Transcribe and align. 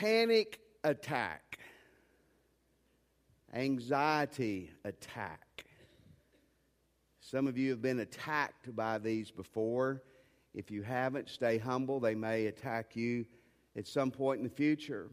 panic 0.00 0.60
attack, 0.84 1.58
anxiety 3.54 4.70
attack. 4.84 5.64
Some 7.20 7.46
of 7.46 7.56
you 7.56 7.70
have 7.70 7.80
been 7.80 8.00
attacked 8.00 8.76
by 8.76 8.98
these 8.98 9.30
before. 9.30 10.02
If 10.54 10.70
you 10.70 10.82
haven't, 10.82 11.30
stay 11.30 11.56
humble. 11.56 11.98
They 11.98 12.14
may 12.14 12.46
attack 12.46 12.94
you 12.94 13.24
at 13.74 13.86
some 13.86 14.10
point 14.10 14.38
in 14.38 14.44
the 14.44 14.54
future. 14.54 15.08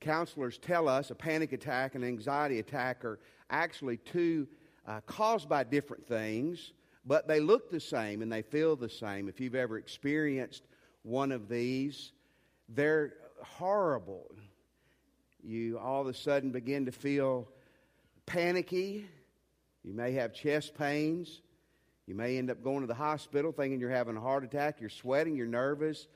Counselors 0.00 0.56
tell 0.56 0.88
us 0.88 1.10
a 1.10 1.14
panic 1.14 1.52
attack 1.52 1.94
and 1.94 2.02
anxiety 2.02 2.60
attack 2.60 3.04
are 3.04 3.18
actually 3.50 3.98
two 3.98 4.48
uh, 4.86 5.00
caused 5.02 5.46
by 5.46 5.62
different 5.62 6.06
things, 6.06 6.72
but 7.04 7.28
they 7.28 7.38
look 7.38 7.70
the 7.70 7.80
same 7.80 8.22
and 8.22 8.32
they 8.32 8.42
feel 8.42 8.76
the 8.76 8.88
same. 8.88 9.28
If 9.28 9.40
you've 9.40 9.54
ever 9.54 9.76
experienced 9.76 10.62
one 11.02 11.32
of 11.32 11.50
these, 11.50 12.12
they're 12.70 13.12
horrible. 13.42 14.30
You 15.42 15.78
all 15.78 16.02
of 16.02 16.08
a 16.08 16.14
sudden 16.14 16.50
begin 16.50 16.86
to 16.86 16.92
feel 16.92 17.48
panicky. 18.26 19.06
You 19.82 19.94
may 19.94 20.12
have 20.12 20.32
chest 20.32 20.74
pains. 20.74 21.42
You 22.06 22.14
may 22.14 22.38
end 22.38 22.50
up 22.50 22.62
going 22.62 22.80
to 22.80 22.86
the 22.86 22.94
hospital 22.94 23.52
thinking 23.52 23.80
you're 23.80 23.90
having 23.90 24.16
a 24.16 24.20
heart 24.20 24.44
attack. 24.44 24.80
You're 24.80 24.90
sweating, 24.90 25.36
you're 25.36 25.46
nervous. 25.46 26.08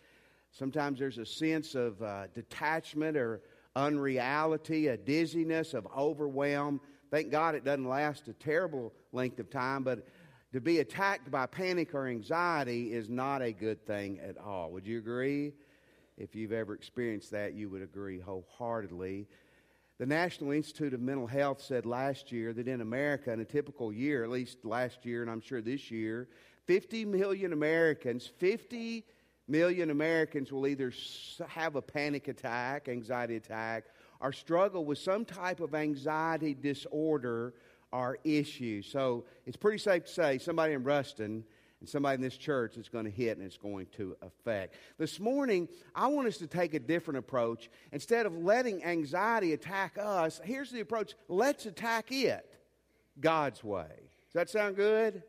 Sometimes 0.50 0.98
there's 0.98 1.18
a 1.18 1.26
sense 1.26 1.74
of 1.74 2.02
uh, 2.02 2.26
detachment 2.34 3.16
or 3.16 3.42
unreality, 3.76 4.88
a 4.88 4.96
dizziness, 4.96 5.74
of 5.74 5.86
overwhelm. 5.96 6.80
Thank 7.10 7.30
God 7.30 7.54
it 7.54 7.64
doesn't 7.64 7.88
last 7.88 8.28
a 8.28 8.32
terrible 8.32 8.92
length 9.12 9.38
of 9.38 9.50
time, 9.50 9.82
but 9.82 10.06
to 10.52 10.60
be 10.60 10.80
attacked 10.80 11.30
by 11.30 11.46
panic 11.46 11.94
or 11.94 12.06
anxiety 12.06 12.92
is 12.92 13.08
not 13.08 13.40
a 13.40 13.52
good 13.52 13.86
thing 13.86 14.20
at 14.20 14.36
all. 14.36 14.70
Would 14.72 14.86
you 14.86 14.98
agree? 14.98 15.52
If 16.16 16.34
you've 16.34 16.52
ever 16.52 16.74
experienced 16.74 17.30
that, 17.30 17.54
you 17.54 17.70
would 17.70 17.82
agree 17.82 18.20
wholeheartedly. 18.20 19.28
The 19.98 20.06
National 20.06 20.52
Institute 20.52 20.94
of 20.94 21.00
Mental 21.00 21.26
Health 21.26 21.60
said 21.62 21.86
last 21.86 22.32
year 22.32 22.52
that 22.52 22.68
in 22.68 22.80
America, 22.80 23.32
in 23.32 23.40
a 23.40 23.44
typical 23.44 23.92
year, 23.92 24.24
at 24.24 24.30
least 24.30 24.64
last 24.64 25.06
year, 25.06 25.22
and 25.22 25.30
I'm 25.30 25.40
sure 25.40 25.62
this 25.62 25.90
year, 25.90 26.28
50 26.66 27.04
million 27.04 27.52
Americans, 27.52 28.26
50 28.38 29.04
million 29.48 29.90
Americans 29.90 30.52
will 30.52 30.66
either 30.66 30.92
have 31.48 31.76
a 31.76 31.82
panic 31.82 32.28
attack, 32.28 32.88
anxiety 32.88 33.36
attack, 33.36 33.84
or 34.20 34.32
struggle 34.32 34.84
with 34.84 34.98
some 34.98 35.24
type 35.24 35.60
of 35.60 35.74
anxiety 35.74 36.54
disorder 36.54 37.54
or 37.92 38.18
issue. 38.24 38.82
So 38.82 39.24
it's 39.46 39.56
pretty 39.56 39.78
safe 39.78 40.04
to 40.04 40.12
say 40.12 40.38
somebody 40.38 40.74
in 40.74 40.84
Ruston 40.84 41.44
and 41.82 41.88
somebody 41.88 42.14
in 42.14 42.20
this 42.20 42.36
church 42.36 42.76
is 42.76 42.88
going 42.88 43.06
to 43.06 43.10
hit 43.10 43.38
and 43.38 43.44
it's 43.44 43.56
going 43.56 43.86
to 43.96 44.16
affect. 44.22 44.76
This 44.98 45.18
morning, 45.18 45.66
I 45.96 46.06
want 46.06 46.28
us 46.28 46.36
to 46.36 46.46
take 46.46 46.74
a 46.74 46.78
different 46.78 47.18
approach. 47.18 47.68
Instead 47.90 48.24
of 48.24 48.38
letting 48.38 48.84
anxiety 48.84 49.52
attack 49.52 49.98
us, 50.00 50.40
here's 50.44 50.70
the 50.70 50.78
approach 50.78 51.14
let's 51.26 51.66
attack 51.66 52.12
it 52.12 52.48
God's 53.18 53.64
way. 53.64 53.88
Does 53.88 54.34
that 54.34 54.48
sound 54.48 54.76
good? 54.76 55.24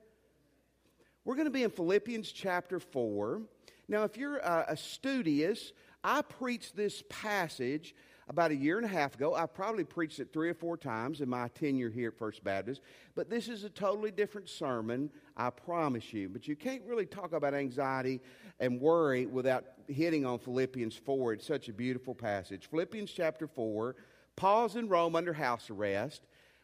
We're 1.25 1.33
going 1.33 1.47
to 1.47 1.51
be 1.51 1.63
in 1.63 1.71
Philippians 1.71 2.31
chapter 2.31 2.79
4. 2.79 3.41
Now, 3.87 4.03
if 4.03 4.15
you're 4.15 4.45
uh, 4.45 4.65
a 4.67 4.77
studious, 4.77 5.71
I 6.03 6.21
preached 6.21 6.75
this 6.75 7.01
passage 7.09 7.95
about 8.27 8.51
a 8.51 8.55
year 8.55 8.77
and 8.77 8.85
a 8.85 8.89
half 8.89 9.15
ago. 9.15 9.35
I 9.35 9.45
probably 9.45 9.83
preached 9.83 10.19
it 10.19 10.31
three 10.31 10.49
or 10.49 10.53
four 10.53 10.77
times 10.77 11.21
in 11.21 11.29
my 11.29 11.47
tenure 11.49 11.89
here 11.89 12.09
at 12.09 12.17
First 12.17 12.43
Baptist, 12.43 12.81
but 13.15 13.29
this 13.29 13.47
is 13.47 13.63
a 13.63 13.69
totally 13.69 14.11
different 14.11 14.49
sermon, 14.49 15.09
I 15.35 15.49
promise 15.49 16.13
you. 16.13 16.29
But 16.29 16.47
you 16.47 16.55
can't 16.55 16.83
really 16.85 17.05
talk 17.05 17.33
about 17.33 17.53
anxiety 17.53 18.21
and 18.59 18.79
worry 18.79 19.25
without 19.25 19.65
hitting 19.87 20.25
on 20.25 20.39
Philippians 20.39 20.95
4. 20.95 21.33
It's 21.33 21.47
such 21.47 21.69
a 21.69 21.73
beautiful 21.73 22.15
passage. 22.15 22.69
Philippians 22.69 23.11
chapter 23.11 23.47
4, 23.47 23.95
Paul's 24.35 24.75
in 24.75 24.87
Rome 24.87 25.15
under 25.15 25.33
house 25.33 25.69
arrest, 25.69 26.21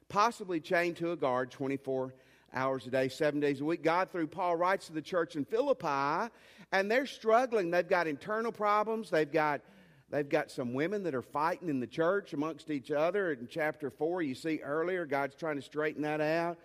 possibly 0.08 0.60
chained 0.60 0.98
to 0.98 1.12
a 1.12 1.16
guard 1.16 1.52
24 1.52 2.14
hours 2.54 2.88
a 2.88 2.90
day, 2.90 3.10
seven 3.10 3.40
days 3.40 3.62
a 3.62 3.66
week. 3.66 3.84
God, 3.84 4.12
through 4.12 4.28
Paul, 4.28 4.56
writes 4.56 4.88
to 4.88 4.94
the 4.94 5.02
church 5.02 5.36
in 5.36 5.46
Philippi, 5.46 6.32
and 6.72 6.90
they're 6.90 7.06
struggling. 7.06 7.72
They've 7.72 7.88
got 7.88 8.08
internal 8.08 8.52
problems. 8.52 9.10
They've 9.10 9.32
got 9.32 9.62
They've 10.10 10.28
got 10.28 10.50
some 10.50 10.74
women 10.74 11.04
that 11.04 11.14
are 11.14 11.22
fighting 11.22 11.70
in 11.70 11.80
the 11.80 11.88
church 11.88 12.34
amongst 12.34 12.72
each 12.72 12.92
other. 12.92 13.32
In 13.34 13.48
chapter 13.48 13.92
4, 13.92 14.24
you 14.24 14.34
see 14.34 14.60
earlier, 14.64 15.06
God's 15.06 15.36
trying 15.36 15.58
to 15.58 15.62
straighten 15.62 16.02
that 16.02 16.20
out. 16.20 16.58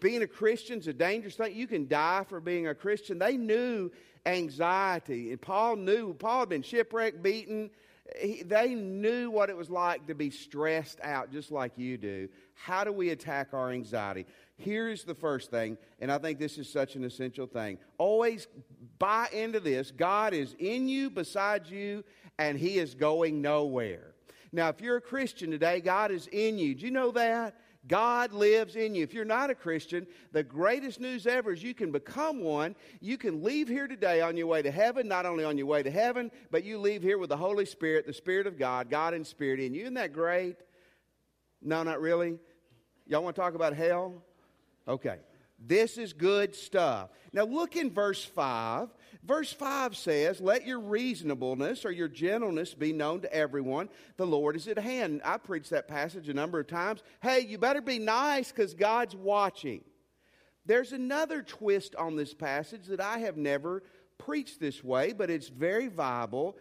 Being 0.00 0.22
a 0.22 0.26
Christian 0.26 0.78
is 0.78 0.88
a 0.88 0.92
dangerous 0.92 1.36
thing. 1.36 1.54
You 1.54 1.66
can 1.66 1.86
die 1.86 2.24
for 2.28 2.40
being 2.40 2.66
a 2.66 2.74
Christian. 2.74 3.18
They 3.18 3.36
knew 3.36 3.90
anxiety. 4.26 5.30
And 5.30 5.40
Paul 5.40 5.76
knew, 5.76 6.14
Paul 6.14 6.40
had 6.40 6.48
been 6.48 6.62
shipwrecked, 6.62 7.22
beaten. 7.22 7.70
He, 8.18 8.42
they 8.42 8.74
knew 8.74 9.30
what 9.30 9.50
it 9.50 9.56
was 9.56 9.70
like 9.70 10.06
to 10.06 10.14
be 10.14 10.30
stressed 10.30 11.00
out, 11.02 11.30
just 11.30 11.50
like 11.50 11.72
you 11.76 11.96
do. 11.98 12.28
How 12.54 12.84
do 12.84 12.92
we 12.92 13.10
attack 13.10 13.48
our 13.52 13.70
anxiety? 13.70 14.26
Here's 14.56 15.04
the 15.04 15.14
first 15.14 15.50
thing, 15.50 15.78
and 16.00 16.10
I 16.10 16.18
think 16.18 16.38
this 16.38 16.58
is 16.58 16.70
such 16.70 16.96
an 16.96 17.04
essential 17.04 17.46
thing. 17.46 17.78
Always 17.98 18.48
buy 18.98 19.28
into 19.32 19.60
this 19.60 19.90
God 19.90 20.34
is 20.34 20.54
in 20.58 20.88
you, 20.88 21.10
beside 21.10 21.66
you, 21.66 22.04
and 22.38 22.58
He 22.58 22.78
is 22.78 22.94
going 22.94 23.40
nowhere. 23.40 24.14
Now, 24.52 24.68
if 24.68 24.80
you're 24.80 24.96
a 24.96 25.00
Christian 25.00 25.50
today, 25.50 25.80
God 25.80 26.10
is 26.10 26.26
in 26.26 26.58
you. 26.58 26.74
Do 26.74 26.84
you 26.84 26.90
know 26.90 27.12
that? 27.12 27.54
God 27.86 28.32
lives 28.32 28.76
in 28.76 28.94
you. 28.94 29.02
If 29.02 29.14
you're 29.14 29.24
not 29.24 29.48
a 29.48 29.54
Christian, 29.54 30.06
the 30.32 30.42
greatest 30.42 31.00
news 31.00 31.26
ever 31.26 31.52
is 31.52 31.62
you 31.62 31.74
can 31.74 31.90
become 31.90 32.40
one. 32.40 32.76
You 33.00 33.16
can 33.16 33.42
leave 33.42 33.68
here 33.68 33.88
today 33.88 34.20
on 34.20 34.36
your 34.36 34.48
way 34.48 34.60
to 34.60 34.70
heaven, 34.70 35.08
not 35.08 35.24
only 35.24 35.44
on 35.44 35.56
your 35.56 35.66
way 35.66 35.82
to 35.82 35.90
heaven, 35.90 36.30
but 36.50 36.62
you 36.62 36.78
leave 36.78 37.02
here 37.02 37.16
with 37.16 37.30
the 37.30 37.36
Holy 37.36 37.64
Spirit, 37.64 38.06
the 38.06 38.12
Spirit 38.12 38.46
of 38.46 38.58
God, 38.58 38.90
God 38.90 39.14
and 39.14 39.26
Spirit 39.26 39.60
in 39.60 39.72
you. 39.72 39.82
Isn't 39.82 39.94
that 39.94 40.12
great? 40.12 40.56
No, 41.62 41.82
not 41.82 42.00
really. 42.00 42.38
Y'all 43.06 43.22
want 43.22 43.34
to 43.34 43.40
talk 43.40 43.54
about 43.54 43.74
hell? 43.74 44.14
Okay. 44.86 45.16
This 45.58 45.98
is 45.98 46.12
good 46.12 46.54
stuff. 46.54 47.10
Now 47.32 47.44
look 47.44 47.76
in 47.76 47.90
verse 47.90 48.24
5. 48.24 48.88
Verse 49.22 49.52
5 49.52 49.96
says, 49.96 50.40
Let 50.40 50.66
your 50.66 50.80
reasonableness 50.80 51.84
or 51.84 51.92
your 51.92 52.08
gentleness 52.08 52.72
be 52.74 52.92
known 52.92 53.20
to 53.20 53.32
everyone. 53.32 53.90
The 54.16 54.26
Lord 54.26 54.56
is 54.56 54.66
at 54.66 54.78
hand. 54.78 55.20
I 55.24 55.36
preached 55.36 55.70
that 55.70 55.88
passage 55.88 56.28
a 56.28 56.34
number 56.34 56.58
of 56.58 56.66
times. 56.66 57.02
Hey, 57.22 57.40
you 57.40 57.58
better 57.58 57.82
be 57.82 57.98
nice 57.98 58.50
because 58.50 58.74
God's 58.74 59.14
watching. 59.14 59.84
There's 60.64 60.92
another 60.92 61.42
twist 61.42 61.94
on 61.96 62.16
this 62.16 62.32
passage 62.32 62.86
that 62.86 63.00
I 63.00 63.18
have 63.18 63.36
never 63.36 63.82
preached 64.18 64.60
this 64.60 64.82
way, 64.82 65.12
but 65.12 65.30
it's 65.30 65.48
very 65.48 65.88
viable. 65.88 66.56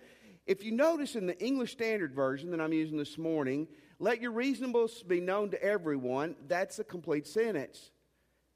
If 0.46 0.64
you 0.64 0.72
notice 0.72 1.16
in 1.16 1.28
the 1.28 1.40
English 1.40 1.72
Standard 1.74 2.14
Version 2.14 2.52
that 2.52 2.62
I'm 2.62 2.74
using 2.74 2.98
this 2.98 3.18
morning, 3.18 3.68
let 4.00 4.22
your 4.22 4.32
reasonableness 4.32 5.04
be 5.04 5.22
known 5.22 5.52
to 5.52 5.64
everyone, 5.64 6.36
that's 6.48 6.80
a 6.80 6.84
complete 6.84 7.28
sentence. 7.28 7.92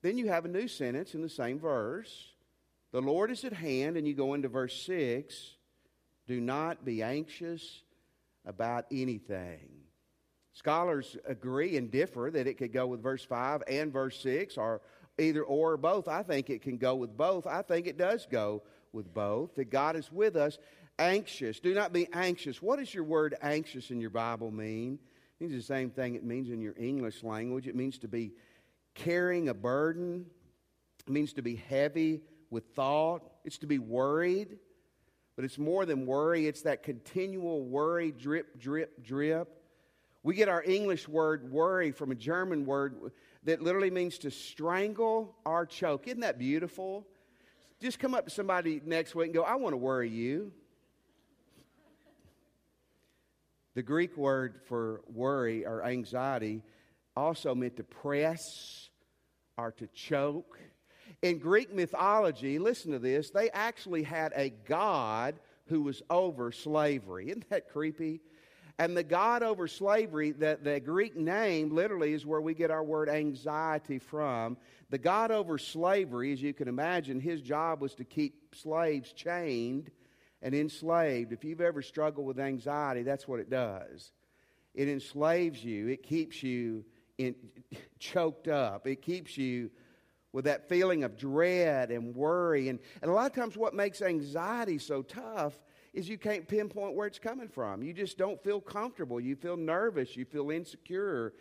Then 0.02 0.18
you 0.18 0.28
have 0.30 0.46
a 0.46 0.50
new 0.50 0.68
sentence 0.68 1.14
in 1.14 1.22
the 1.22 1.30
same 1.30 1.60
verse. 1.60 2.33
The 2.94 3.02
Lord 3.02 3.32
is 3.32 3.44
at 3.44 3.54
hand, 3.54 3.98
and 3.98 4.08
you 4.08 4.14
go 4.14 4.36
into 4.36 4.48
verse 4.48 4.82
6 4.86 5.56
do 6.26 6.40
not 6.40 6.86
be 6.86 7.04
anxious 7.04 7.82
about 8.46 8.86
anything. 8.92 9.68
Scholars 10.54 11.18
agree 11.26 11.76
and 11.76 11.92
differ 11.92 12.30
that 12.32 12.48
it 12.48 12.58
could 12.58 12.72
go 12.72 12.88
with 12.88 13.02
verse 13.02 13.26
5 13.26 13.64
and 13.68 13.92
verse 13.92 14.20
6, 14.22 14.58
or 14.58 14.80
either 15.18 15.44
or, 15.44 15.74
or 15.74 15.78
both. 15.78 16.08
I 16.08 16.24
think 16.24 16.50
it 16.50 16.62
can 16.62 16.78
go 16.78 16.96
with 16.96 17.18
both. 17.18 17.48
I 17.48 17.64
think 17.64 17.88
it 17.88 17.98
does 17.98 18.28
go 18.30 18.62
with 18.94 19.14
both. 19.14 19.56
That 19.56 19.72
God 19.72 19.96
is 19.96 20.12
with 20.12 20.36
us. 20.36 20.60
Anxious. 21.00 21.60
Do 21.60 21.74
not 21.74 21.92
be 21.92 22.08
anxious. 22.14 22.62
What 22.62 22.78
does 22.78 22.94
your 22.94 23.04
word 23.04 23.36
anxious 23.42 23.90
in 23.90 24.00
your 24.00 24.12
Bible 24.12 24.52
mean? 24.52 25.00
It 25.40 25.44
means 25.44 25.54
the 25.54 25.66
same 25.66 25.90
thing 25.90 26.14
it 26.14 26.24
means 26.24 26.50
in 26.50 26.62
your 26.62 26.76
English 26.78 27.24
language. 27.24 27.68
It 27.68 27.76
means 27.76 27.98
to 28.00 28.08
be 28.08 28.34
carrying 28.94 29.50
a 29.50 29.54
burden, 29.56 30.28
it 31.08 31.12
means 31.12 31.34
to 31.34 31.42
be 31.42 31.56
heavy 31.56 32.22
with 32.54 32.64
thought, 32.76 33.30
it's 33.44 33.58
to 33.58 33.68
be 33.68 33.80
worried. 33.80 34.58
But 35.36 35.44
it's 35.44 35.58
more 35.58 35.86
than 35.86 36.06
worry, 36.06 36.48
it's 36.48 36.62
that 36.62 36.84
continual 36.84 37.66
worry, 37.66 38.12
drip, 38.12 38.62
drip, 38.62 39.04
drip. 39.04 39.50
We 40.22 40.36
get 40.36 40.48
our 40.48 40.64
English 40.64 41.08
word 41.08 41.52
worry 41.52 41.92
from 41.92 42.12
a 42.12 42.16
German 42.16 42.66
word 42.66 43.12
that 43.44 43.62
literally 43.62 43.90
means 43.90 44.20
to 44.20 44.32
strangle 44.32 45.36
or 45.44 45.66
choke. 45.66 46.08
Isn't 46.08 46.22
that 46.22 46.38
beautiful? 46.38 47.06
Just 47.82 48.00
come 48.00 48.14
up 48.14 48.26
to 48.26 48.32
somebody 48.32 48.80
next 48.86 49.16
week 49.16 49.26
and 49.26 49.34
go, 49.34 49.44
I 49.44 49.56
want 49.56 49.74
to 49.74 49.78
worry 49.78 50.10
you. 50.10 50.54
The 53.74 53.82
Greek 53.82 54.16
word 54.16 54.62
for 54.66 55.02
worry 55.12 55.66
or 55.66 55.84
anxiety 55.84 56.62
also 57.18 57.56
meant 57.56 57.76
to 57.78 57.84
press 57.84 58.90
or 59.58 59.72
to 59.74 59.88
choke. 59.88 60.60
In 61.24 61.40
Greek 61.40 61.74
mythology, 61.74 62.60
listen 62.60 62.92
to 62.92 63.00
this, 63.00 63.30
they 63.30 63.50
actually 63.52 64.04
had 64.04 64.34
a 64.36 64.50
god 64.68 65.40
who 65.68 65.82
was 65.82 66.02
over 66.10 66.52
slavery. 66.52 67.30
Isn't 67.30 67.50
that 67.50 67.70
creepy? 67.70 68.20
And 68.78 68.98
the 68.98 69.04
God 69.04 69.42
over 69.42 69.68
slavery, 69.70 70.32
that 70.32 70.66
the 70.66 70.82
Greek 70.82 71.16
name 71.16 71.74
literally 71.74 72.12
is 72.12 72.26
where 72.26 72.42
we 72.42 72.54
get 72.54 72.72
our 72.72 72.84
word 72.84 73.08
anxiety 73.08 74.00
from. 74.00 74.58
The 74.90 74.98
God 74.98 75.32
over 75.32 75.58
slavery, 75.58 76.34
as 76.34 76.42
you 76.42 76.54
can 76.54 76.68
imagine, 76.68 77.22
his 77.22 77.42
job 77.42 77.80
was 77.80 77.96
to 77.96 78.04
keep 78.04 78.54
slaves 78.54 79.14
chained 79.14 79.92
and 80.42 80.54
enslaved. 80.54 81.32
If 81.32 81.46
you've 81.46 81.62
ever 81.62 81.82
struggled 81.82 82.28
with 82.28 82.40
anxiety, 82.40 83.04
that's 83.04 83.30
what 83.30 83.40
it 83.40 83.50
does. 83.50 84.12
It 84.74 84.90
enslaves 84.90 85.64
you, 85.64 85.88
it 85.88 86.04
keeps 86.04 86.44
you 86.44 86.84
in, 87.18 87.36
choked 88.00 88.50
up, 88.50 88.88
it 88.88 89.02
keeps 89.02 89.38
you 89.38 89.70
with 90.34 90.46
that 90.46 90.68
feeling 90.68 91.04
of 91.04 91.16
dread 91.16 91.92
and 91.92 92.14
worry. 92.14 92.68
And, 92.68 92.80
and 93.02 93.10
a 93.10 93.14
lot 93.14 93.28
of 93.28 93.34
times, 93.34 93.56
what 93.56 93.74
makes 93.74 94.02
anxiety 94.02 94.80
so 94.80 95.04
tough 95.04 95.54
is 95.94 96.10
you 96.10 96.18
can't 96.18 96.48
pinpoint 96.48 96.96
where 96.96 97.08
it's 97.08 97.20
coming 97.20 97.48
from. 97.48 97.84
You 97.84 97.94
just 97.94 98.18
don't 98.18 98.44
feel 98.44 98.60
comfortable. 98.60 99.20
You 99.20 99.36
feel 99.36 99.56
nervous. 99.56 100.18
You 100.18 100.26
feel 100.26 100.50
insecure. 100.50 101.34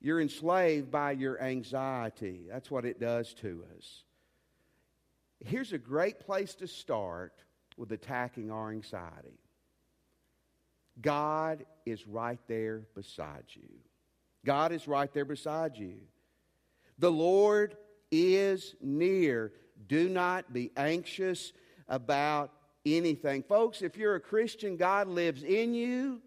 You're 0.00 0.20
enslaved 0.20 0.90
by 0.90 1.12
your 1.12 1.40
anxiety. 1.40 2.46
That's 2.50 2.70
what 2.70 2.84
it 2.84 3.00
does 3.00 3.32
to 3.34 3.64
us. 3.76 4.02
Here's 5.44 5.72
a 5.72 5.78
great 5.78 6.18
place 6.18 6.56
to 6.56 6.66
start 6.66 7.44
with 7.76 7.92
attacking 7.92 8.50
our 8.50 8.72
anxiety 8.72 9.38
God 11.00 11.64
is 11.86 12.08
right 12.08 12.40
there 12.48 12.82
beside 12.96 13.44
you. 13.54 13.68
God 14.44 14.72
is 14.72 14.88
right 14.88 15.12
there 15.12 15.24
beside 15.24 15.76
you. 15.76 15.98
The 16.98 17.12
Lord 17.12 17.76
is 18.10 18.74
near. 18.80 19.52
Do 19.86 20.08
not 20.08 20.52
be 20.52 20.70
anxious 20.76 21.52
about 21.88 22.52
anything. 22.84 23.42
Folks, 23.42 23.82
if 23.82 23.96
you're 23.96 24.14
a 24.14 24.20
Christian, 24.20 24.76
God 24.76 25.08
lives 25.08 25.42
in 25.42 25.74
you. 25.74 26.20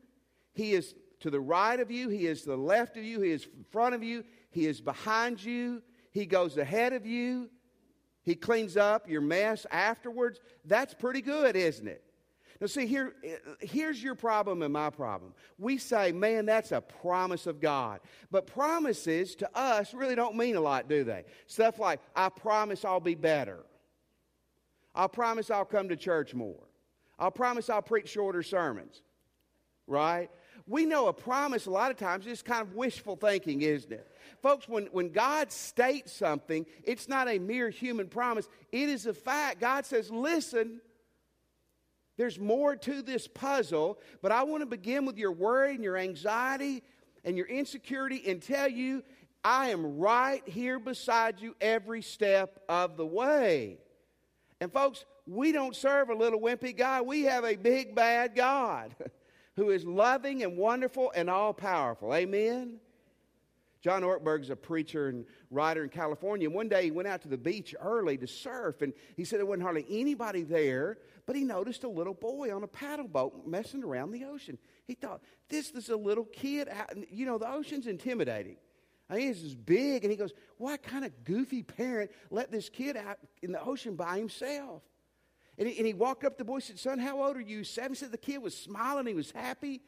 He 0.54 0.74
is 0.74 0.94
to 1.22 1.30
the 1.30 1.40
right 1.40 1.80
of 1.80 1.92
you, 1.92 2.10
He 2.10 2.26
is 2.26 2.42
to 2.44 2.50
the 2.50 2.58
left 2.58 2.98
of 2.98 3.04
you, 3.04 3.22
He 3.22 3.32
is 3.32 3.46
in 3.46 3.66
front 3.72 3.96
of 3.96 4.04
you, 4.04 4.24
He 4.50 4.66
is 4.66 4.82
behind 4.82 5.44
you, 5.44 5.82
He 6.12 6.26
goes 6.26 6.58
ahead 6.58 6.94
of 6.94 7.06
you, 7.06 7.50
He 8.24 8.36
cleans 8.36 8.76
up 8.76 9.08
your 9.08 9.22
mess 9.22 9.66
afterwards. 9.72 10.40
That's 10.66 10.94
pretty 10.94 11.22
good, 11.22 11.56
isn't 11.56 11.88
it? 11.88 12.04
Now, 12.62 12.68
see, 12.68 12.86
here, 12.86 13.16
here's 13.60 14.02
your 14.02 14.14
problem 14.14 14.62
and 14.62 14.72
my 14.72 14.92
problem. 14.92 15.34
We 15.58 15.80
say, 15.80 16.12
man, 16.12 16.46
that's 16.46 16.72
a 16.72 16.80
promise 16.80 17.48
of 17.48 17.60
God. 17.60 18.02
But 18.30 18.46
promises 18.46 19.34
to 19.38 19.50
us 19.58 19.96
really 19.96 20.14
don't 20.14 20.38
mean 20.38 20.56
a 20.56 20.62
lot, 20.62 20.88
do 20.88 21.04
they? 21.04 21.26
Stuff 21.48 21.80
like, 21.80 22.00
I 22.16 22.30
promise 22.30 22.86
I'll 22.86 23.00
be 23.00 23.16
better. 23.16 23.66
I'll 24.94 25.10
promise 25.10 25.50
I'll 25.50 25.66
come 25.66 25.90
to 25.90 25.96
church 25.96 26.36
more. 26.36 26.68
I'll 27.18 27.32
promise 27.32 27.68
I'll 27.68 27.82
preach 27.82 28.10
shorter 28.10 28.44
sermons. 28.44 29.02
Right? 29.88 30.30
We 30.68 30.86
know 30.86 31.08
a 31.08 31.14
promise 31.14 31.66
a 31.66 31.72
lot 31.72 31.90
of 31.90 31.98
times 31.98 32.28
is 32.28 32.44
kind 32.44 32.62
of 32.62 32.76
wishful 32.76 33.16
thinking, 33.16 33.64
isn't 33.64 33.92
it? 33.92 34.08
Folks, 34.44 34.70
when, 34.70 34.86
when 34.92 35.10
God 35.10 35.52
states 35.52 36.14
something, 36.14 36.68
it's 36.84 37.10
not 37.10 37.28
a 37.28 37.40
mere 37.40 37.72
human 37.72 38.08
promise. 38.08 38.48
It 38.72 38.88
is 38.88 39.08
a 39.08 39.16
fact. 39.16 39.60
God 39.60 39.88
says, 39.88 40.12
listen, 40.12 40.80
there's 42.22 42.38
more 42.38 42.76
to 42.76 43.02
this 43.02 43.28
puzzle, 43.28 43.98
but 44.22 44.32
I 44.32 44.44
want 44.44 44.62
to 44.62 44.68
begin 44.68 45.08
with 45.08 45.18
your 45.18 45.32
worry 45.32 45.74
and 45.74 45.84
your 45.84 45.98
anxiety 45.98 46.84
and 47.26 47.36
your 47.36 47.48
insecurity 47.48 48.22
and 48.28 48.40
tell 48.40 48.70
you 48.70 49.02
I 49.44 49.72
am 49.72 49.98
right 49.98 50.48
here 50.48 50.78
beside 50.78 51.42
you 51.42 51.56
every 51.60 52.04
step 52.04 52.62
of 52.70 52.96
the 52.96 53.08
way. 53.08 53.80
And 54.60 54.72
folks, 54.72 55.04
we 55.26 55.52
don't 55.52 55.76
serve 55.76 56.12
a 56.12 56.14
little 56.14 56.40
wimpy 56.40 56.78
God. 56.78 57.08
We 57.08 57.24
have 57.24 57.44
a 57.44 57.56
big 57.56 57.96
bad 57.96 58.36
God 58.36 58.96
who 59.56 59.72
is 59.72 59.84
loving 59.84 60.44
and 60.44 60.58
wonderful 60.58 61.12
and 61.16 61.28
all 61.28 61.56
powerful. 61.56 62.14
Amen. 62.14 62.80
John 63.82 64.04
Ortberg's 64.04 64.52
a 64.52 64.56
preacher 64.56 65.08
and 65.08 65.26
writer 65.50 65.84
in 65.84 65.90
California. 65.90 66.48
And 66.48 66.56
one 66.56 66.70
day 66.70 66.84
he 66.84 66.92
went 66.92 67.08
out 67.08 67.22
to 67.24 67.28
the 67.28 67.38
beach 67.38 67.74
early 67.82 68.18
to 68.18 68.28
surf, 68.28 68.82
and 68.82 68.94
he 69.18 69.26
said 69.26 69.40
there 69.40 69.46
wasn't 69.46 69.64
hardly 69.64 69.86
anybody 69.90 70.44
there, 70.44 71.00
but 71.26 71.36
he 71.36 71.44
noticed 71.44 71.84
a 71.84 71.90
little 71.90 72.14
boy 72.14 72.56
on 72.56 72.64
a 72.64 72.68
paddle 72.68 73.08
boat 73.08 73.48
messing 73.48 73.84
around 73.84 74.12
the 74.12 74.26
ocean. 74.26 74.58
He 74.86 74.94
thought, 74.94 75.22
this 75.50 75.72
is 75.72 75.90
a 75.90 75.96
little 75.96 76.26
kid. 76.26 76.70
Out. 76.70 76.94
You 77.12 77.26
know, 77.26 77.40
the 77.40 77.52
ocean's 77.52 77.88
intimidating. 77.88 78.58
I 79.10 79.16
mean, 79.16 79.34
he's 79.34 79.56
big, 79.56 80.04
and 80.04 80.12
he 80.12 80.18
goes, 80.18 80.32
What 80.58 80.84
kind 80.84 81.04
of 81.04 81.24
goofy 81.24 81.64
parent 81.64 82.12
let 82.30 82.52
this 82.52 82.70
kid 82.70 82.96
out 82.96 83.18
in 83.42 83.52
the 83.52 83.62
ocean 83.62 83.96
by 83.96 84.18
himself? 84.18 84.84
And 85.58 85.68
he, 85.68 85.78
and 85.78 85.86
he 85.86 85.94
walked 85.94 86.24
up 86.24 86.34
to 86.34 86.38
the 86.40 86.46
boy 86.46 86.56
and 86.56 86.64
said, 86.64 86.80
Son, 86.80 86.98
how 86.98 87.22
old 87.24 87.36
are 87.36 87.42
you? 87.42 87.64
Seven. 87.64 87.92
He 87.92 87.96
said 87.96 88.12
the 88.12 88.18
kid 88.18 88.42
was 88.42 88.56
smiling, 88.56 89.06
he 89.08 89.14
was 89.14 89.32
happy. 89.32 89.82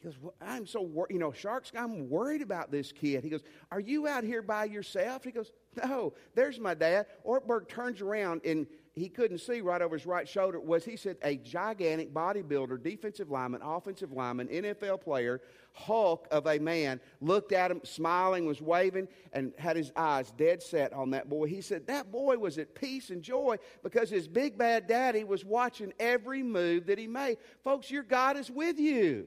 He 0.00 0.06
goes, 0.06 0.16
well, 0.20 0.34
I'm 0.40 0.66
so 0.66 0.80
worried. 0.80 1.12
You 1.12 1.18
know, 1.18 1.32
Sharks, 1.32 1.72
I'm 1.76 2.08
worried 2.08 2.42
about 2.42 2.70
this 2.70 2.92
kid. 2.92 3.24
He 3.24 3.30
goes, 3.30 3.42
Are 3.72 3.80
you 3.80 4.06
out 4.06 4.22
here 4.22 4.42
by 4.42 4.64
yourself? 4.64 5.24
He 5.24 5.32
goes, 5.32 5.50
No, 5.76 6.14
there's 6.36 6.60
my 6.60 6.74
dad. 6.74 7.06
Ortberg 7.26 7.68
turns 7.68 8.00
around 8.00 8.42
and 8.44 8.68
he 8.98 9.08
couldn't 9.08 9.38
see 9.38 9.60
right 9.60 9.80
over 9.80 9.96
his 9.96 10.06
right 10.06 10.28
shoulder 10.28 10.60
was, 10.60 10.84
he 10.84 10.96
said, 10.96 11.16
a 11.22 11.36
gigantic 11.36 12.12
bodybuilder, 12.12 12.82
defensive 12.82 13.30
lineman, 13.30 13.62
offensive 13.62 14.12
lineman, 14.12 14.48
NFL 14.48 15.00
player, 15.00 15.40
Hulk 15.72 16.26
of 16.30 16.46
a 16.46 16.58
man, 16.58 17.00
looked 17.20 17.52
at 17.52 17.70
him, 17.70 17.80
smiling, 17.84 18.46
was 18.46 18.60
waving, 18.60 19.08
and 19.32 19.52
had 19.58 19.76
his 19.76 19.92
eyes 19.96 20.32
dead 20.32 20.62
set 20.62 20.92
on 20.92 21.10
that 21.10 21.28
boy. 21.28 21.46
He 21.46 21.60
said 21.60 21.86
that 21.86 22.10
boy 22.10 22.36
was 22.38 22.58
at 22.58 22.74
peace 22.74 23.10
and 23.10 23.22
joy 23.22 23.56
because 23.82 24.10
his 24.10 24.26
big 24.26 24.58
bad 24.58 24.88
daddy 24.88 25.24
was 25.24 25.44
watching 25.44 25.92
every 26.00 26.42
move 26.42 26.86
that 26.86 26.98
he 26.98 27.06
made. 27.06 27.38
Folks, 27.62 27.90
your 27.90 28.02
God 28.02 28.36
is 28.36 28.50
with 28.50 28.78
you. 28.78 29.26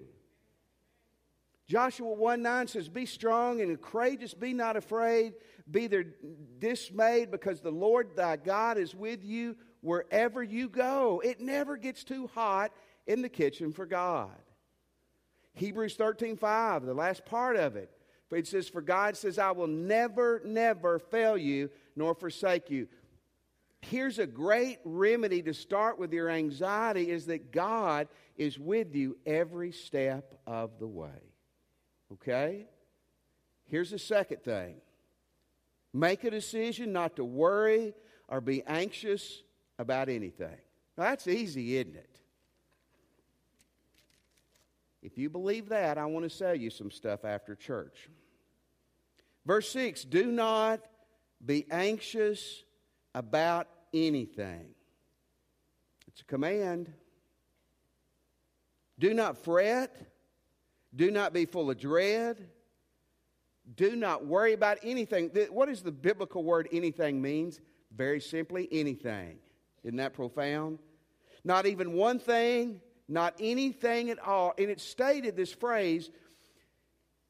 Joshua 1.71 2.11
1 2.11 2.41
9 2.41 2.67
says, 2.67 2.89
Be 2.89 3.05
strong 3.05 3.61
and 3.61 3.81
courageous, 3.81 4.33
be 4.33 4.53
not 4.53 4.75
afraid, 4.75 5.35
be 5.69 5.87
there 5.87 6.03
dismayed, 6.59 7.31
because 7.31 7.61
the 7.61 7.71
Lord 7.71 8.17
thy 8.17 8.35
God 8.35 8.77
is 8.77 8.93
with 8.93 9.23
you 9.23 9.55
wherever 9.79 10.43
you 10.43 10.67
go. 10.67 11.21
It 11.23 11.39
never 11.39 11.77
gets 11.77 12.03
too 12.03 12.29
hot 12.35 12.73
in 13.07 13.21
the 13.21 13.29
kitchen 13.29 13.71
for 13.71 13.85
God. 13.85 14.35
Hebrews 15.53 15.95
13 15.95 16.35
5, 16.35 16.83
the 16.85 16.93
last 16.93 17.23
part 17.23 17.55
of 17.55 17.77
it. 17.77 17.89
It 18.31 18.47
says, 18.47 18.67
For 18.67 18.81
God 18.81 19.15
says, 19.15 19.39
I 19.39 19.51
will 19.51 19.67
never, 19.67 20.41
never 20.43 20.99
fail 20.99 21.37
you 21.37 21.69
nor 21.95 22.13
forsake 22.13 22.69
you. 22.69 22.89
Here's 23.81 24.19
a 24.19 24.27
great 24.27 24.79
remedy 24.83 25.41
to 25.43 25.53
start 25.53 25.97
with 25.97 26.11
your 26.11 26.29
anxiety 26.29 27.09
is 27.09 27.27
that 27.27 27.53
God 27.53 28.09
is 28.35 28.59
with 28.59 28.93
you 28.93 29.15
every 29.25 29.71
step 29.71 30.37
of 30.45 30.77
the 30.77 30.87
way. 30.87 31.30
Okay? 32.13 32.65
Here's 33.65 33.91
the 33.91 33.99
second 33.99 34.43
thing 34.43 34.75
make 35.93 36.23
a 36.23 36.31
decision 36.31 36.93
not 36.93 37.15
to 37.17 37.25
worry 37.25 37.93
or 38.27 38.41
be 38.41 38.63
anxious 38.65 39.43
about 39.77 40.09
anything. 40.09 40.57
Now, 40.97 41.05
that's 41.05 41.27
easy, 41.27 41.77
isn't 41.77 41.95
it? 41.95 42.19
If 45.01 45.17
you 45.17 45.29
believe 45.29 45.69
that, 45.69 45.97
I 45.97 46.05
want 46.05 46.23
to 46.23 46.29
sell 46.29 46.55
you 46.55 46.69
some 46.69 46.91
stuff 46.91 47.25
after 47.25 47.55
church. 47.55 48.09
Verse 49.45 49.69
6 49.71 50.03
Do 50.03 50.31
not 50.31 50.81
be 51.43 51.65
anxious 51.71 52.63
about 53.15 53.67
anything. 53.93 54.67
It's 56.07 56.21
a 56.21 56.25
command. 56.25 56.91
Do 58.99 59.13
not 59.13 59.37
fret 59.37 60.10
do 60.95 61.11
not 61.11 61.33
be 61.33 61.45
full 61.45 61.69
of 61.69 61.77
dread. 61.77 62.49
Do 63.75 63.95
not 63.95 64.25
worry 64.25 64.53
about 64.53 64.79
anything. 64.83 65.31
What 65.49 65.69
does 65.69 65.81
the 65.81 65.91
biblical 65.91 66.43
word 66.43 66.67
anything 66.71 67.21
means? 67.21 67.61
Very 67.95 68.19
simply, 68.19 68.67
anything. 68.71 69.37
Isn't 69.83 69.97
that 69.97 70.13
profound? 70.13 70.79
Not 71.43 71.65
even 71.65 71.93
one 71.93 72.19
thing, 72.19 72.81
not 73.07 73.35
anything 73.39 74.09
at 74.09 74.19
all. 74.19 74.53
And 74.57 74.69
it 74.69 74.79
stated 74.81 75.35
this 75.35 75.51
phrase 75.51 76.09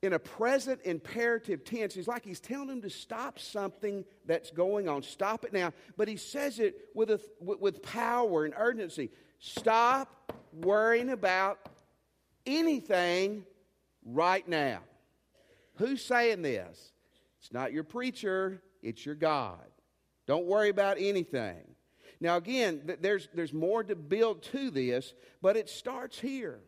in 0.02 0.14
a 0.14 0.20
present 0.20 0.82
imperative 0.84 1.64
tense. 1.64 1.96
It's 1.96 2.08
like 2.08 2.26
he's 2.26 2.40
telling 2.40 2.68
them 2.68 2.82
to 2.82 2.90
stop 2.90 3.38
something 3.40 4.04
that's 4.26 4.50
going 4.52 4.90
on. 4.90 5.04
Stop 5.04 5.46
it 5.46 5.54
now. 5.54 5.74
But 5.98 6.08
he 6.08 6.18
says 6.18 6.60
it 6.60 6.90
with, 6.96 7.12
a, 7.12 7.20
with 7.40 7.84
power 7.84 8.46
and 8.46 8.54
urgency. 8.58 9.12
Stop 9.40 10.34
worrying 10.54 11.10
about 11.10 11.60
anything 12.46 13.46
right 14.06 14.48
now. 14.48 14.80
Who's 15.76 16.04
saying 16.04 16.42
this? 16.42 16.94
It's 17.40 17.54
not 17.54 17.74
your 17.74 17.84
preacher, 17.84 18.62
it's 18.82 19.06
your 19.06 19.16
God. 19.16 19.60
Don't 20.28 20.46
worry 20.46 20.70
about 20.70 20.98
anything. 21.00 21.62
Now, 22.20 22.38
again, 22.38 22.98
there's, 23.02 23.28
there's 23.34 23.54
more 23.54 23.84
to 23.84 23.96
build 23.96 24.44
to 24.44 24.70
this, 24.70 25.14
but 25.42 25.58
it 25.58 25.70
starts 25.70 26.20
here. 26.20 26.60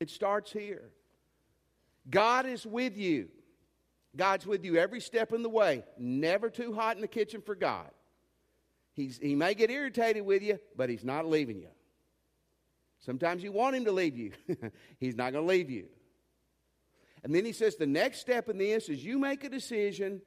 It 0.00 0.08
starts 0.08 0.50
here. 0.50 0.90
God 2.08 2.46
is 2.46 2.64
with 2.64 2.96
you. 2.96 3.28
God's 4.16 4.46
with 4.46 4.64
you 4.64 4.76
every 4.76 5.00
step 5.00 5.32
in 5.32 5.42
the 5.42 5.48
way. 5.48 5.84
Never 5.98 6.48
too 6.48 6.72
hot 6.72 6.96
in 6.96 7.02
the 7.02 7.08
kitchen 7.08 7.42
for 7.42 7.54
God. 7.54 7.90
He's, 8.94 9.18
he 9.18 9.34
may 9.34 9.54
get 9.54 9.70
irritated 9.70 10.24
with 10.24 10.42
you, 10.42 10.58
but 10.76 10.88
He's 10.88 11.04
not 11.04 11.26
leaving 11.26 11.58
you. 11.58 11.68
Sometimes 13.00 13.42
you 13.42 13.52
want 13.52 13.76
Him 13.76 13.84
to 13.86 13.92
leave 13.92 14.16
you, 14.16 14.32
He's 15.00 15.16
not 15.16 15.32
going 15.32 15.44
to 15.44 15.48
leave 15.48 15.68
you. 15.68 15.86
And 17.24 17.34
then 17.34 17.44
he 17.46 17.52
says 17.52 17.76
the 17.76 17.86
next 17.86 18.20
step 18.20 18.48
in 18.50 18.58
this 18.58 18.88
is 18.88 19.02
you 19.02 19.18
make 19.18 19.42
a 19.44 19.48
decision. 19.48 20.20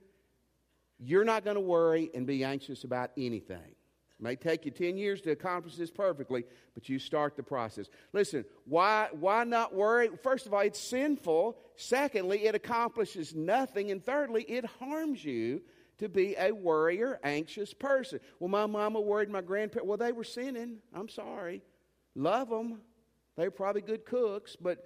You're 1.00 1.24
not 1.24 1.46
going 1.46 1.56
to 1.56 1.62
worry 1.62 2.10
and 2.14 2.26
be 2.26 2.44
anxious 2.44 2.84
about 2.84 3.12
anything. 3.16 3.76
It 4.20 4.24
may 4.24 4.36
take 4.36 4.66
you 4.66 4.72
10 4.72 4.98
years 4.98 5.22
to 5.22 5.32
accomplish 5.32 5.76
this 5.76 5.92
perfectly, 5.92 6.44
but 6.74 6.90
you 6.90 6.98
start 6.98 7.38
the 7.38 7.44
process. 7.44 7.86
Listen, 8.14 8.46
why, 8.66 9.10
why 9.12 9.44
not 9.44 9.76
worry? 9.76 10.10
First 10.24 10.48
of 10.48 10.56
all, 10.56 10.62
it's 10.62 10.80
sinful. 10.80 11.56
Secondly, 11.76 12.46
it 12.48 12.56
accomplishes 12.56 13.36
nothing. 13.36 13.92
And 13.92 14.04
thirdly, 14.04 14.42
it 14.42 14.66
harms 14.80 15.24
you 15.24 15.62
to 16.00 16.10
be 16.10 16.36
a 16.36 16.52
worrier, 16.52 17.20
anxious 17.24 17.76
person. 17.76 18.20
Well, 18.40 18.50
my 18.50 18.66
mama 18.66 19.00
worried 19.00 19.30
my 19.30 19.42
grandparents. 19.42 19.88
Well, 19.88 19.98
they 19.98 20.12
were 20.12 20.24
sinning. 20.24 20.78
I'm 20.96 21.10
sorry. 21.10 21.62
Love 22.16 22.50
them. 22.50 22.82
They 23.36 23.44
were 23.44 23.52
probably 23.52 23.82
good 23.82 24.04
cooks, 24.04 24.56
but 24.60 24.84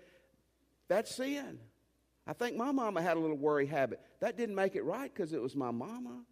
that's 0.89 1.15
sin. 1.15 1.60
I 2.28 2.34
think 2.34 2.56
my 2.56 2.72
mama 2.72 3.01
had 3.01 3.18
a 3.18 3.20
little 3.20 3.38
worry 3.38 3.66
habit. 3.66 4.00
That 4.20 4.38
didn't 4.38 4.56
make 4.56 4.75
it 4.75 4.84
right 4.84 5.12
because 5.13 5.34
it 5.34 5.42
was 5.42 5.56
my 5.56 5.72
mama. 5.72 6.24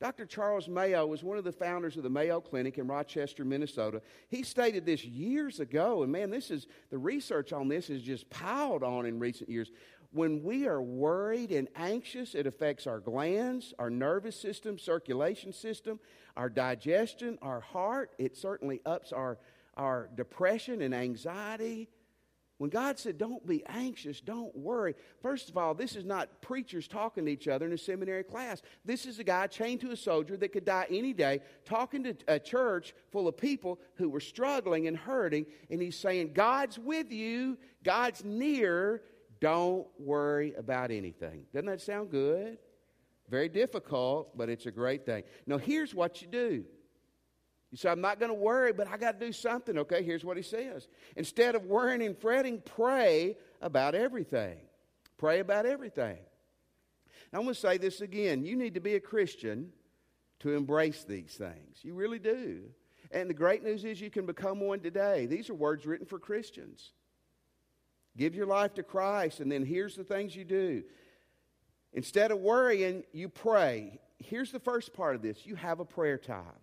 Dr. 0.00 0.26
Charles 0.26 0.68
Mayo 0.68 1.06
was 1.06 1.22
one 1.22 1.38
of 1.38 1.44
the 1.44 1.52
founders 1.52 1.96
of 1.96 2.02
the 2.02 2.10
Mayo 2.10 2.40
Clinic 2.40 2.76
in 2.76 2.88
Rochester, 2.88 3.44
Minnesota. 3.44 4.02
He 4.28 4.42
stated 4.42 4.84
this 4.84 5.04
years 5.04 5.60
ago, 5.60 6.02
and 6.02 6.10
man, 6.10 6.28
this 6.28 6.50
is 6.50 6.66
the 6.90 6.98
research 6.98 7.52
on 7.52 7.68
this 7.68 7.88
is 7.88 8.02
just 8.02 8.28
piled 8.28 8.82
on 8.82 9.06
in 9.06 9.20
recent 9.20 9.48
years. 9.48 9.70
When 10.10 10.42
we 10.42 10.66
are 10.66 10.82
worried 10.82 11.52
and 11.52 11.68
anxious, 11.76 12.34
it 12.34 12.48
affects 12.48 12.88
our 12.88 12.98
glands, 12.98 13.74
our 13.78 13.90
nervous 13.90 14.34
system, 14.34 14.76
circulation 14.76 15.52
system, 15.52 16.00
our 16.36 16.48
digestion, 16.48 17.38
our 17.40 17.60
heart. 17.60 18.10
It 18.18 18.36
certainly 18.36 18.80
ups 18.84 19.12
our, 19.12 19.38
our 19.76 20.10
depression 20.16 20.82
and 20.82 20.94
anxiety. 20.94 21.88
When 22.58 22.70
God 22.70 22.98
said, 22.98 23.18
don't 23.18 23.44
be 23.46 23.64
anxious, 23.66 24.20
don't 24.20 24.54
worry, 24.56 24.94
first 25.20 25.48
of 25.48 25.56
all, 25.56 25.74
this 25.74 25.96
is 25.96 26.04
not 26.04 26.42
preachers 26.42 26.86
talking 26.86 27.24
to 27.24 27.30
each 27.30 27.48
other 27.48 27.66
in 27.66 27.72
a 27.72 27.78
seminary 27.78 28.22
class. 28.22 28.62
This 28.84 29.04
is 29.04 29.18
a 29.18 29.24
guy 29.24 29.48
chained 29.48 29.80
to 29.80 29.90
a 29.90 29.96
soldier 29.96 30.36
that 30.36 30.52
could 30.52 30.64
die 30.64 30.86
any 30.88 31.12
day, 31.12 31.40
talking 31.64 32.04
to 32.04 32.16
a 32.28 32.38
church 32.38 32.94
full 33.10 33.26
of 33.26 33.36
people 33.36 33.80
who 33.94 34.08
were 34.08 34.20
struggling 34.20 34.86
and 34.86 34.96
hurting. 34.96 35.46
And 35.70 35.82
he's 35.82 35.98
saying, 35.98 36.34
God's 36.34 36.78
with 36.78 37.10
you, 37.10 37.58
God's 37.82 38.24
near, 38.24 39.02
don't 39.40 39.88
worry 39.98 40.54
about 40.54 40.92
anything. 40.92 41.46
Doesn't 41.52 41.66
that 41.66 41.80
sound 41.80 42.10
good? 42.10 42.58
Very 43.28 43.48
difficult, 43.48 44.36
but 44.36 44.48
it's 44.48 44.66
a 44.66 44.70
great 44.70 45.04
thing. 45.04 45.24
Now, 45.46 45.58
here's 45.58 45.94
what 45.94 46.22
you 46.22 46.28
do 46.28 46.64
you 47.72 47.78
say, 47.78 47.88
I'm 47.88 48.02
not 48.02 48.20
going 48.20 48.28
to 48.28 48.34
worry, 48.34 48.74
but 48.74 48.86
I 48.86 48.98
got 48.98 49.18
to 49.18 49.26
do 49.26 49.32
something. 49.32 49.78
Okay, 49.78 50.02
here's 50.02 50.24
what 50.24 50.36
he 50.36 50.42
says. 50.42 50.88
Instead 51.16 51.54
of 51.54 51.64
worrying 51.64 52.02
and 52.02 52.16
fretting, 52.16 52.60
pray 52.60 53.38
about 53.62 53.94
everything. 53.94 54.58
Pray 55.16 55.40
about 55.40 55.64
everything. 55.64 56.18
Now, 57.32 57.38
I'm 57.38 57.44
going 57.46 57.54
to 57.54 57.60
say 57.60 57.78
this 57.78 58.02
again. 58.02 58.44
You 58.44 58.56
need 58.56 58.74
to 58.74 58.80
be 58.80 58.94
a 58.94 59.00
Christian 59.00 59.72
to 60.40 60.54
embrace 60.54 61.04
these 61.04 61.32
things. 61.32 61.78
You 61.82 61.94
really 61.94 62.18
do. 62.18 62.64
And 63.10 63.30
the 63.30 63.34
great 63.34 63.64
news 63.64 63.86
is 63.86 64.02
you 64.02 64.10
can 64.10 64.26
become 64.26 64.60
one 64.60 64.80
today. 64.80 65.24
These 65.24 65.48
are 65.48 65.54
words 65.54 65.86
written 65.86 66.06
for 66.06 66.18
Christians. 66.18 66.92
Give 68.18 68.34
your 68.34 68.46
life 68.46 68.74
to 68.74 68.82
Christ, 68.82 69.40
and 69.40 69.50
then 69.50 69.64
here's 69.64 69.96
the 69.96 70.04
things 70.04 70.36
you 70.36 70.44
do. 70.44 70.82
Instead 71.94 72.32
of 72.32 72.38
worrying, 72.38 73.04
you 73.12 73.30
pray. 73.30 73.98
Here's 74.18 74.52
the 74.52 74.60
first 74.60 74.92
part 74.92 75.14
of 75.14 75.22
this 75.22 75.46
you 75.46 75.54
have 75.54 75.80
a 75.80 75.86
prayer 75.86 76.18
time. 76.18 76.61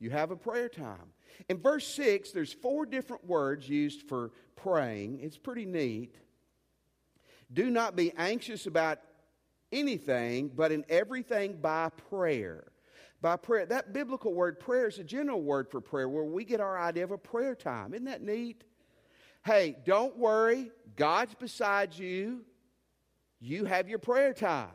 You 0.00 0.10
have 0.10 0.30
a 0.30 0.36
prayer 0.36 0.68
time. 0.68 1.12
In 1.48 1.58
verse 1.58 1.86
6, 1.86 2.32
there's 2.32 2.52
four 2.52 2.86
different 2.86 3.26
words 3.26 3.68
used 3.68 4.02
for 4.08 4.32
praying. 4.56 5.20
It's 5.20 5.38
pretty 5.38 5.64
neat. 5.64 6.16
Do 7.52 7.70
not 7.70 7.96
be 7.96 8.12
anxious 8.16 8.66
about 8.66 8.98
anything, 9.72 10.50
but 10.54 10.72
in 10.72 10.84
everything 10.88 11.54
by 11.60 11.90
prayer. 12.10 12.72
By 13.20 13.36
prayer. 13.36 13.66
That 13.66 13.92
biblical 13.92 14.32
word 14.32 14.60
prayer 14.60 14.86
is 14.86 14.98
a 14.98 15.04
general 15.04 15.42
word 15.42 15.68
for 15.68 15.80
prayer 15.80 16.08
where 16.08 16.24
we 16.24 16.44
get 16.44 16.60
our 16.60 16.78
idea 16.78 17.04
of 17.04 17.10
a 17.10 17.18
prayer 17.18 17.54
time. 17.54 17.94
Isn't 17.94 18.06
that 18.06 18.22
neat? 18.22 18.64
Hey, 19.44 19.76
don't 19.84 20.16
worry. 20.16 20.70
God's 20.94 21.34
beside 21.34 21.96
you. 21.96 22.44
You 23.40 23.64
have 23.64 23.88
your 23.88 23.98
prayer 23.98 24.32
time. 24.32 24.68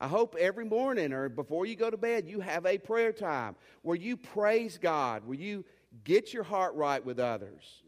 I 0.00 0.06
hope 0.06 0.36
every 0.38 0.64
morning 0.64 1.12
or 1.12 1.28
before 1.28 1.66
you 1.66 1.74
go 1.74 1.90
to 1.90 1.96
bed, 1.96 2.28
you 2.28 2.40
have 2.40 2.66
a 2.66 2.78
prayer 2.78 3.12
time 3.12 3.56
where 3.82 3.96
you 3.96 4.16
praise 4.16 4.78
God, 4.78 5.26
where 5.26 5.36
you 5.36 5.64
get 6.04 6.32
your 6.32 6.44
heart 6.44 6.74
right 6.74 7.04
with 7.04 7.18
others, 7.18 7.82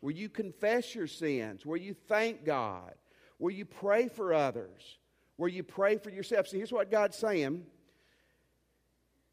where 0.00 0.12
you 0.12 0.28
confess 0.28 0.94
your 0.94 1.06
sins, 1.06 1.64
where 1.64 1.78
you 1.78 1.94
thank 2.08 2.44
God, 2.44 2.92
where 3.38 3.52
you 3.52 3.64
pray 3.64 4.08
for 4.08 4.34
others, 4.34 4.98
where 5.36 5.48
you 5.48 5.62
pray 5.62 5.96
for 5.96 6.10
yourself. 6.10 6.48
See, 6.48 6.58
here's 6.58 6.72
what 6.72 6.90
God's 6.90 7.16
saying. 7.16 7.64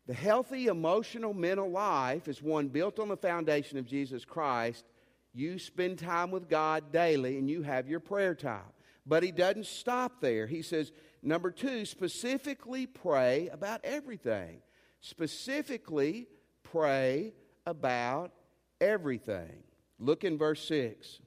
The 0.06 0.14
healthy 0.14 0.68
emotional 0.68 1.34
mental 1.34 1.70
life 1.70 2.30
is 2.30 2.42
one 2.42 2.70
built 2.70 3.00
on 3.00 3.10
the 3.10 3.18
foundation 3.18 3.78
of 3.78 3.86
Jesus 3.86 4.24
Christ. 4.24 4.86
You 5.34 5.60
spend 5.60 6.00
time 6.00 6.32
with 6.32 6.48
God 6.48 6.94
daily 6.94 7.38
and 7.38 7.50
you 7.50 7.64
have 7.64 7.90
your 7.90 8.00
prayer 8.00 8.34
time. 8.34 8.72
But 9.06 9.24
he 9.24 9.32
doesn't 9.32 9.66
stop 9.66 10.22
there. 10.22 10.48
He 10.48 10.62
says, 10.62 10.92
Number 11.28 11.52
two, 11.52 11.84
specifically 11.84 12.86
pray 12.86 13.50
about 13.52 13.82
everything. 13.84 14.62
Specifically 15.02 16.30
pray 16.64 17.34
about 17.66 18.32
everything. 18.80 19.64
Look 20.00 20.24
in 20.24 20.38
verse 20.38 20.66
6. 20.70 21.20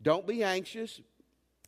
Don't 0.00 0.26
be 0.26 0.42
anxious, 0.42 1.02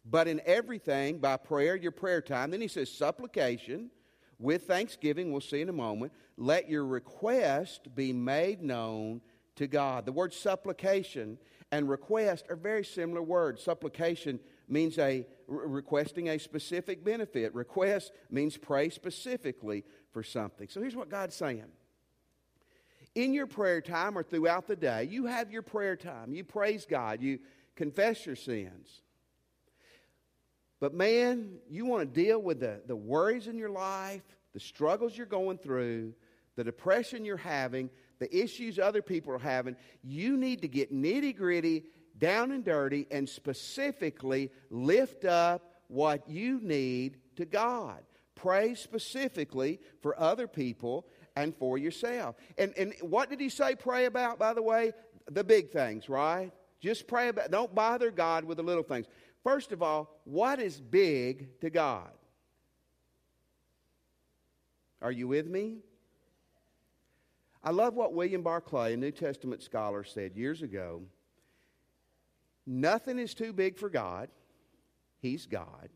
but 0.06 0.26
in 0.26 0.40
everything, 0.46 1.18
by 1.18 1.36
prayer, 1.36 1.76
your 1.76 1.92
prayer 1.92 2.22
time. 2.22 2.50
Then 2.50 2.62
he 2.62 2.68
says, 2.68 2.90
supplication 2.90 3.90
with 4.38 4.62
thanksgiving, 4.62 5.30
we'll 5.30 5.42
see 5.42 5.60
in 5.60 5.68
a 5.68 5.74
moment. 5.74 6.14
Let 6.38 6.70
your 6.70 6.86
request 6.86 7.94
be 7.94 8.14
made 8.14 8.62
known 8.62 9.20
to 9.56 9.66
God. 9.66 10.06
The 10.06 10.12
word 10.12 10.32
supplication 10.32 11.36
and 11.70 11.86
request 11.86 12.46
are 12.48 12.56
very 12.56 12.82
similar 12.82 13.22
words. 13.22 13.62
Supplication 13.62 14.40
means 14.72 14.98
a 14.98 15.26
requesting 15.46 16.30
a 16.30 16.38
specific 16.38 17.04
benefit. 17.04 17.54
Request 17.54 18.12
means 18.30 18.56
pray 18.56 18.88
specifically 18.88 19.84
for 20.12 20.22
something. 20.22 20.68
So 20.68 20.80
here's 20.80 20.96
what 20.96 21.10
God's 21.10 21.36
saying. 21.36 21.66
In 23.14 23.34
your 23.34 23.46
prayer 23.46 23.82
time 23.82 24.16
or 24.16 24.22
throughout 24.22 24.66
the 24.66 24.76
day, 24.76 25.04
you 25.10 25.26
have 25.26 25.52
your 25.52 25.62
prayer 25.62 25.96
time. 25.96 26.32
You 26.32 26.44
praise 26.44 26.86
God. 26.86 27.20
You 27.20 27.38
confess 27.76 28.24
your 28.24 28.36
sins. 28.36 29.02
But 30.80 30.94
man, 30.94 31.58
you 31.68 31.84
want 31.84 32.02
to 32.02 32.22
deal 32.22 32.40
with 32.40 32.60
the, 32.60 32.80
the 32.86 32.96
worries 32.96 33.46
in 33.46 33.58
your 33.58 33.70
life, 33.70 34.22
the 34.54 34.60
struggles 34.60 35.16
you're 35.16 35.26
going 35.26 35.58
through, 35.58 36.14
the 36.56 36.64
depression 36.64 37.24
you're 37.24 37.36
having, 37.36 37.90
the 38.18 38.34
issues 38.34 38.78
other 38.78 39.02
people 39.02 39.34
are 39.34 39.38
having. 39.38 39.76
You 40.02 40.36
need 40.36 40.62
to 40.62 40.68
get 40.68 40.92
nitty 40.92 41.36
gritty 41.36 41.84
down 42.18 42.52
and 42.52 42.64
dirty 42.64 43.06
and 43.10 43.28
specifically 43.28 44.50
lift 44.70 45.24
up 45.24 45.72
what 45.88 46.28
you 46.28 46.60
need 46.60 47.18
to 47.36 47.44
God. 47.44 48.02
Pray 48.34 48.74
specifically 48.74 49.80
for 50.00 50.18
other 50.18 50.46
people 50.46 51.06
and 51.36 51.54
for 51.56 51.78
yourself. 51.78 52.36
And, 52.58 52.74
and 52.76 52.94
what 53.00 53.30
did 53.30 53.40
he 53.40 53.48
say 53.48 53.74
pray 53.74 54.06
about, 54.06 54.38
by 54.38 54.54
the 54.54 54.62
way? 54.62 54.92
The 55.30 55.44
big 55.44 55.70
things, 55.70 56.08
right? 56.08 56.50
Just 56.80 57.06
pray 57.06 57.28
about, 57.28 57.50
don't 57.50 57.74
bother 57.74 58.10
God 58.10 58.44
with 58.44 58.56
the 58.56 58.62
little 58.62 58.82
things. 58.82 59.06
First 59.44 59.72
of 59.72 59.82
all, 59.82 60.20
what 60.24 60.60
is 60.60 60.80
big 60.80 61.60
to 61.60 61.70
God? 61.70 62.10
Are 65.00 65.12
you 65.12 65.28
with 65.28 65.46
me? 65.46 65.78
I 67.62 67.70
love 67.70 67.94
what 67.94 68.12
William 68.12 68.42
Barclay, 68.42 68.94
a 68.94 68.96
New 68.96 69.12
Testament 69.12 69.62
scholar, 69.62 70.02
said 70.02 70.36
years 70.36 70.62
ago. 70.62 71.02
Nothing 72.66 73.18
is 73.18 73.34
too 73.34 73.52
big 73.52 73.78
for 73.78 73.88
God. 73.88 74.28
He's 75.20 75.46
God. 75.46 75.88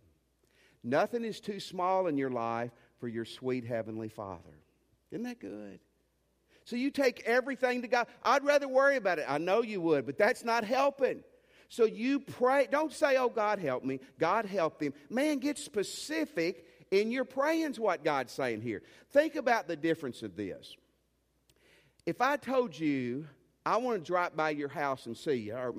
Nothing 0.82 1.24
is 1.24 1.40
too 1.40 1.60
small 1.60 2.06
in 2.06 2.16
your 2.16 2.30
life 2.30 2.70
for 2.98 3.08
your 3.08 3.24
sweet 3.24 3.64
Heavenly 3.64 4.08
Father. 4.08 4.60
Isn't 5.10 5.24
that 5.24 5.40
good? 5.40 5.80
So 6.64 6.76
you 6.76 6.90
take 6.90 7.22
everything 7.24 7.82
to 7.82 7.88
God. 7.88 8.08
I'd 8.24 8.44
rather 8.44 8.66
worry 8.66 8.96
about 8.96 9.18
it. 9.18 9.26
I 9.28 9.38
know 9.38 9.62
you 9.62 9.80
would, 9.80 10.06
but 10.06 10.18
that's 10.18 10.44
not 10.44 10.64
helping. 10.64 11.22
So 11.68 11.84
you 11.84 12.20
pray. 12.20 12.68
Don't 12.70 12.92
say, 12.92 13.16
oh, 13.16 13.28
God 13.28 13.58
help 13.58 13.84
me. 13.84 14.00
God 14.18 14.46
help 14.46 14.80
him. 14.80 14.92
Man, 15.10 15.38
get 15.38 15.58
specific 15.58 16.64
in 16.90 17.10
your 17.10 17.24
praying's 17.24 17.78
what 17.78 18.04
God's 18.04 18.32
saying 18.32 18.62
here. 18.62 18.82
Think 19.10 19.36
about 19.36 19.68
the 19.68 19.76
difference 19.76 20.22
of 20.22 20.36
this. 20.36 20.76
If 22.04 22.20
I 22.20 22.36
told 22.36 22.78
you, 22.78 23.26
I 23.64 23.78
want 23.78 23.98
to 23.98 24.06
drop 24.06 24.36
by 24.36 24.50
your 24.50 24.68
house 24.68 25.06
and 25.06 25.16
see 25.16 25.34
you, 25.34 25.56
or 25.56 25.72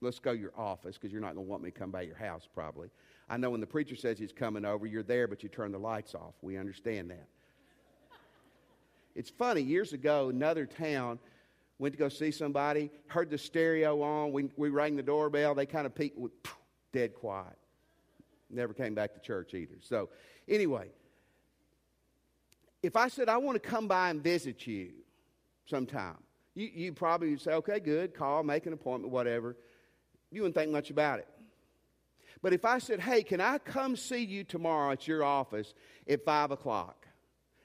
let's 0.00 0.18
go 0.18 0.32
your 0.32 0.52
office 0.56 0.96
because 0.96 1.12
you're 1.12 1.20
not 1.20 1.34
going 1.34 1.46
to 1.46 1.50
want 1.50 1.62
me 1.62 1.70
to 1.70 1.78
come 1.78 1.90
by 1.90 2.02
your 2.02 2.16
house 2.16 2.48
probably. 2.52 2.88
I 3.28 3.36
know 3.36 3.50
when 3.50 3.60
the 3.60 3.66
preacher 3.66 3.96
says 3.96 4.18
he's 4.18 4.32
coming 4.32 4.64
over, 4.64 4.86
you're 4.86 5.02
there, 5.02 5.28
but 5.28 5.42
you 5.42 5.48
turn 5.48 5.72
the 5.72 5.78
lights 5.78 6.14
off. 6.14 6.34
We 6.42 6.56
understand 6.56 7.10
that. 7.10 7.28
it's 9.14 9.30
funny, 9.30 9.60
years 9.60 9.92
ago, 9.92 10.30
another 10.30 10.66
town, 10.66 11.18
went 11.78 11.94
to 11.94 11.98
go 11.98 12.08
see 12.08 12.30
somebody, 12.30 12.90
heard 13.06 13.30
the 13.30 13.38
stereo 13.38 14.02
on, 14.02 14.32
we, 14.32 14.50
we 14.56 14.68
rang 14.68 14.96
the 14.96 15.02
doorbell, 15.02 15.54
they 15.54 15.66
kind 15.66 15.86
of 15.86 15.94
peeked, 15.94 16.18
dead 16.92 17.14
quiet. 17.14 17.56
Never 18.50 18.74
came 18.74 18.94
back 18.94 19.14
to 19.14 19.20
church 19.20 19.54
either. 19.54 19.76
So, 19.80 20.08
anyway, 20.48 20.88
if 22.82 22.96
I 22.96 23.08
said, 23.08 23.28
I 23.28 23.36
want 23.36 23.62
to 23.62 23.68
come 23.68 23.86
by 23.86 24.10
and 24.10 24.22
visit 24.22 24.66
you 24.66 24.90
sometime, 25.66 26.16
you, 26.54 26.68
you 26.74 26.92
probably 26.92 27.30
would 27.30 27.40
say, 27.40 27.52
okay, 27.52 27.78
good, 27.78 28.14
call, 28.14 28.42
make 28.42 28.66
an 28.66 28.72
appointment, 28.72 29.12
whatever. 29.12 29.56
You 30.30 30.42
wouldn't 30.42 30.54
think 30.54 30.70
much 30.70 30.90
about 30.90 31.18
it. 31.18 31.28
But 32.42 32.52
if 32.52 32.64
I 32.64 32.78
said, 32.78 33.00
hey, 33.00 33.22
can 33.22 33.40
I 33.40 33.58
come 33.58 33.96
see 33.96 34.24
you 34.24 34.44
tomorrow 34.44 34.92
at 34.92 35.06
your 35.06 35.22
office 35.22 35.74
at 36.08 36.24
5 36.24 36.52
o'clock? 36.52 37.06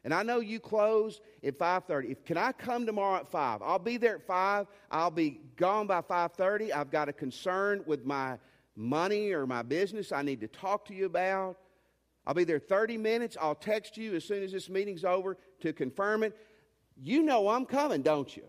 And 0.04 0.14
I 0.14 0.22
know 0.22 0.40
you 0.40 0.60
close 0.60 1.22
at 1.44 1.58
5.30. 1.58 2.12
If, 2.12 2.26
can 2.26 2.38
I 2.38 2.52
come 2.52 2.86
tomorrow 2.86 3.20
at 3.20 3.28
5? 3.28 3.62
I'll 3.64 3.80
be 3.80 3.98
there 3.98 4.16
at 4.16 4.28
5. 4.28 4.68
I'll 4.92 5.12
be 5.12 5.40
gone 5.56 5.88
by 5.88 6.02
5.30. 6.02 6.72
I've 6.76 6.92
got 6.92 7.10
a 7.10 7.14
concern 7.14 7.84
with 7.88 8.06
my 8.06 8.38
money 8.76 9.32
or 9.32 9.48
my 9.48 9.62
business 9.62 10.12
I 10.12 10.22
need 10.22 10.42
to 10.42 10.48
talk 10.48 10.86
to 10.86 10.94
you 10.94 11.06
about. 11.06 11.58
I'll 12.28 12.34
be 12.34 12.44
there 12.44 12.60
30 12.60 12.98
minutes. 12.98 13.38
I'll 13.40 13.56
text 13.56 13.98
you 13.98 14.16
as 14.16 14.26
soon 14.26 14.44
as 14.44 14.52
this 14.52 14.70
meeting's 14.70 15.06
over 15.06 15.38
to 15.62 15.74
confirm 15.74 16.24
it. 16.24 16.36
You 17.02 17.24
know 17.24 17.50
I'm 17.50 17.66
coming, 17.66 18.02
don't 18.02 18.36
you? 18.36 18.44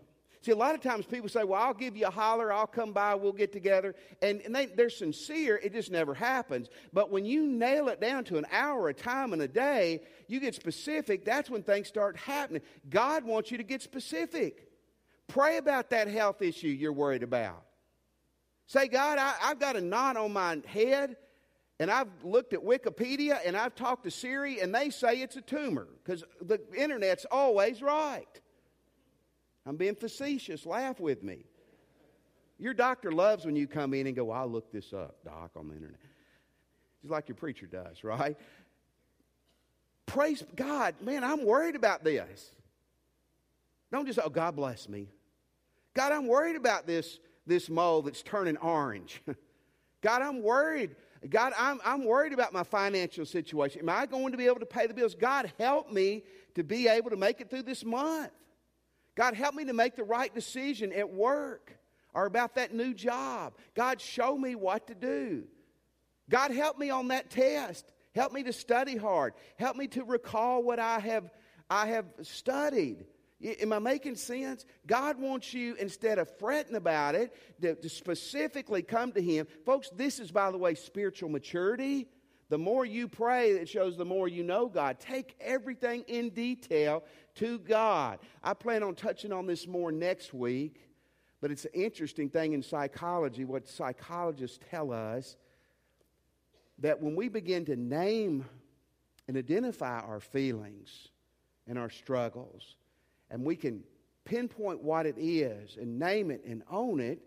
See, 0.47 0.53
a 0.53 0.55
lot 0.55 0.75
of 0.75 0.79
times 0.79 1.05
people 1.05 1.27
say, 1.27 1.43
Well, 1.43 1.61
I'll 1.61 1.73
give 1.73 1.97
you 1.97 2.07
a 2.07 2.09
holler, 2.09 2.53
I'll 2.53 2.67
come 2.67 2.93
by, 2.93 3.15
we'll 3.15 3.33
get 3.33 3.51
together. 3.51 3.95
And, 4.21 4.39
and 4.39 4.55
they, 4.55 4.67
they're 4.67 4.89
sincere, 4.89 5.59
it 5.61 5.73
just 5.73 5.91
never 5.91 6.13
happens. 6.13 6.69
But 6.93 7.11
when 7.11 7.25
you 7.25 7.45
nail 7.45 7.89
it 7.89 7.99
down 7.99 8.23
to 8.25 8.37
an 8.37 8.45
hour, 8.49 8.87
a 8.87 8.93
time, 8.93 9.33
and 9.33 9.41
a 9.41 9.47
day, 9.49 10.03
you 10.29 10.39
get 10.39 10.55
specific, 10.55 11.25
that's 11.25 11.49
when 11.49 11.63
things 11.63 11.89
start 11.89 12.15
happening. 12.15 12.61
God 12.89 13.25
wants 13.25 13.51
you 13.51 13.57
to 13.57 13.63
get 13.65 13.81
specific. 13.81 14.69
Pray 15.27 15.57
about 15.57 15.89
that 15.89 16.07
health 16.07 16.41
issue 16.41 16.69
you're 16.69 16.93
worried 16.93 17.23
about. 17.23 17.65
Say, 18.67 18.87
God, 18.87 19.17
I, 19.17 19.33
I've 19.43 19.59
got 19.59 19.75
a 19.75 19.81
knot 19.81 20.15
on 20.15 20.31
my 20.31 20.61
head, 20.65 21.17
and 21.77 21.91
I've 21.91 22.23
looked 22.23 22.53
at 22.53 22.61
Wikipedia, 22.61 23.37
and 23.45 23.57
I've 23.57 23.75
talked 23.75 24.05
to 24.05 24.11
Siri, 24.11 24.61
and 24.61 24.73
they 24.73 24.91
say 24.91 25.15
it's 25.15 25.35
a 25.35 25.41
tumor, 25.41 25.89
because 26.05 26.23
the 26.39 26.61
internet's 26.73 27.25
always 27.29 27.81
right. 27.81 28.39
I'm 29.67 29.75
being 29.75 29.95
facetious. 29.95 30.65
Laugh 30.65 30.99
with 30.99 31.23
me. 31.23 31.43
Your 32.57 32.73
doctor 32.73 33.11
loves 33.11 33.45
when 33.45 33.55
you 33.55 33.67
come 33.67 33.93
in 33.93 34.07
and 34.07 34.15
go, 34.15 34.31
I'll 34.31 34.47
look 34.47 34.71
this 34.71 34.93
up, 34.93 35.17
doc, 35.25 35.51
on 35.55 35.67
the 35.67 35.75
internet. 35.75 35.99
Just 37.01 37.11
like 37.11 37.27
your 37.27 37.35
preacher 37.35 37.67
does, 37.67 38.03
right? 38.03 38.37
Praise 40.05 40.43
God. 40.55 40.95
Man, 41.01 41.23
I'm 41.23 41.45
worried 41.45 41.75
about 41.75 42.03
this. 42.03 42.49
Don't 43.91 44.07
just, 44.07 44.19
oh, 44.23 44.29
God 44.29 44.55
bless 44.55 44.87
me. 44.87 45.09
God, 45.93 46.11
I'm 46.11 46.27
worried 46.27 46.55
about 46.55 46.87
this, 46.87 47.19
this 47.45 47.69
mole 47.69 48.01
that's 48.01 48.23
turning 48.23 48.57
orange. 48.57 49.21
God, 50.01 50.21
I'm 50.21 50.41
worried. 50.41 50.95
God, 51.29 51.53
I'm, 51.57 51.79
I'm 51.83 52.05
worried 52.05 52.33
about 52.33 52.53
my 52.53 52.63
financial 52.63 53.25
situation. 53.25 53.81
Am 53.81 53.89
I 53.89 54.05
going 54.05 54.31
to 54.31 54.37
be 54.37 54.45
able 54.45 54.59
to 54.59 54.65
pay 54.65 54.87
the 54.87 54.93
bills? 54.93 55.13
God, 55.13 55.51
help 55.59 55.91
me 55.91 56.23
to 56.55 56.63
be 56.63 56.87
able 56.87 57.09
to 57.09 57.17
make 57.17 57.41
it 57.41 57.49
through 57.49 57.63
this 57.63 57.83
month. 57.83 58.31
God, 59.17 59.33
help 59.33 59.55
me 59.55 59.65
to 59.65 59.73
make 59.73 59.95
the 59.95 60.03
right 60.03 60.33
decision 60.33 60.93
at 60.93 61.11
work 61.11 61.75
or 62.13 62.27
about 62.27 62.53
that 62.53 62.71
new 62.71 62.93
job. 62.93 63.55
God, 63.73 63.99
show 63.99 64.37
me 64.37 64.53
what 64.53 64.85
to 64.87 64.95
do. 64.95 65.45
God, 66.29 66.51
help 66.51 66.77
me 66.77 66.91
on 66.91 67.07
that 67.07 67.31
test. 67.31 67.83
Help 68.13 68.31
me 68.31 68.43
to 68.43 68.53
study 68.53 68.95
hard. 68.95 69.33
Help 69.57 69.75
me 69.75 69.87
to 69.87 70.03
recall 70.03 70.61
what 70.61 70.77
I 70.77 70.99
have, 70.99 71.31
I 71.67 71.87
have 71.87 72.05
studied. 72.21 73.07
Am 73.43 73.73
I 73.73 73.79
making 73.79 74.17
sense? 74.17 74.65
God 74.85 75.19
wants 75.19 75.51
you, 75.51 75.75
instead 75.79 76.19
of 76.19 76.29
fretting 76.37 76.75
about 76.75 77.15
it, 77.15 77.35
to, 77.61 77.73
to, 77.73 77.89
specifically 77.89 78.83
come 78.83 79.13
to 79.13 79.21
Him. 79.21 79.47
Folks, 79.65 79.89
this 79.95 80.19
is, 80.19 80.31
by 80.31 80.51
the 80.51 80.57
way, 80.59 80.75
spiritual 80.75 81.29
maturity. 81.29 82.07
The 82.49 82.57
more 82.57 82.85
you 82.85 83.07
pray, 83.07 83.51
it 83.51 83.67
shows 83.67 83.97
the 83.97 84.05
more 84.05 84.27
you 84.27 84.43
know 84.43 84.67
God. 84.67 84.99
Take 84.99 85.35
everything 85.41 86.03
in 86.07 86.29
detail 86.29 87.03
to 87.35 87.59
God. 87.59 88.19
I 88.41 88.53
plan 88.53 88.83
on 88.83 88.95
touching 88.95 89.33
on 89.33 89.45
this 89.45 89.67
more 89.67 89.91
next 89.91 90.33
week, 90.33 90.89
but 91.41 91.51
it's 91.51 91.65
an 91.65 91.71
interesting 91.73 92.29
thing 92.29 92.53
in 92.53 92.63
psychology. 92.63 93.43
What 93.43 93.67
psychologists 93.67 94.59
tell 94.69 94.93
us 94.93 95.35
that 96.79 97.01
when 97.01 97.15
we 97.15 97.27
begin 97.27 97.65
to 97.65 97.75
name 97.75 98.45
and 99.27 99.35
identify 99.35 99.99
our 99.99 100.21
feelings 100.21 101.09
and 101.67 101.77
our 101.77 101.89
struggles, 101.89 102.77
and 103.29 103.43
we 103.43 103.57
can 103.57 103.83
pinpoint 104.23 104.81
what 104.81 105.05
it 105.05 105.15
is 105.17 105.75
and 105.75 105.99
name 105.99 106.31
it 106.31 106.45
and 106.45 106.63
own 106.71 107.01
it, 107.01 107.19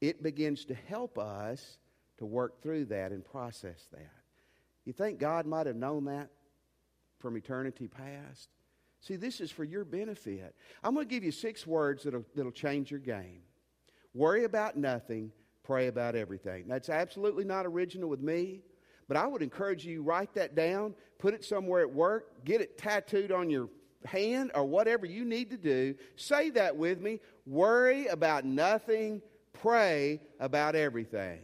it 0.00 0.22
begins 0.22 0.64
to 0.66 0.74
help 0.74 1.18
us 1.18 1.78
to 2.18 2.24
work 2.24 2.62
through 2.62 2.86
that 2.86 3.12
and 3.12 3.22
process 3.22 3.86
that. 3.92 4.25
You 4.86 4.94
think 4.94 5.18
God 5.18 5.46
might 5.46 5.66
have 5.66 5.76
known 5.76 6.06
that 6.06 6.30
from 7.18 7.36
eternity 7.36 7.88
past? 7.88 8.48
See, 9.00 9.16
this 9.16 9.40
is 9.40 9.50
for 9.50 9.64
your 9.64 9.84
benefit. 9.84 10.54
I'm 10.82 10.94
going 10.94 11.06
to 11.06 11.14
give 11.14 11.22
you 11.22 11.32
six 11.32 11.66
words 11.66 12.04
that'll, 12.04 12.24
that'll 12.34 12.52
change 12.52 12.90
your 12.90 13.00
game. 13.00 13.42
Worry 14.14 14.44
about 14.44 14.76
nothing, 14.76 15.32
pray 15.62 15.88
about 15.88 16.14
everything. 16.14 16.66
That's 16.66 16.88
absolutely 16.88 17.44
not 17.44 17.66
original 17.66 18.08
with 18.08 18.20
me, 18.20 18.62
but 19.08 19.16
I 19.16 19.26
would 19.26 19.42
encourage 19.42 19.84
you 19.84 20.02
write 20.02 20.32
that 20.34 20.54
down, 20.54 20.94
put 21.18 21.34
it 21.34 21.44
somewhere 21.44 21.82
at 21.82 21.92
work, 21.92 22.44
get 22.44 22.60
it 22.60 22.78
tattooed 22.78 23.30
on 23.30 23.50
your 23.50 23.68
hand 24.04 24.52
or 24.54 24.64
whatever 24.64 25.04
you 25.04 25.24
need 25.24 25.50
to 25.50 25.56
do. 25.56 25.94
Say 26.14 26.50
that 26.50 26.76
with 26.76 27.00
me. 27.00 27.20
Worry 27.44 28.06
about 28.06 28.44
nothing, 28.44 29.20
pray 29.52 30.20
about 30.40 30.74
everything. 30.74 31.40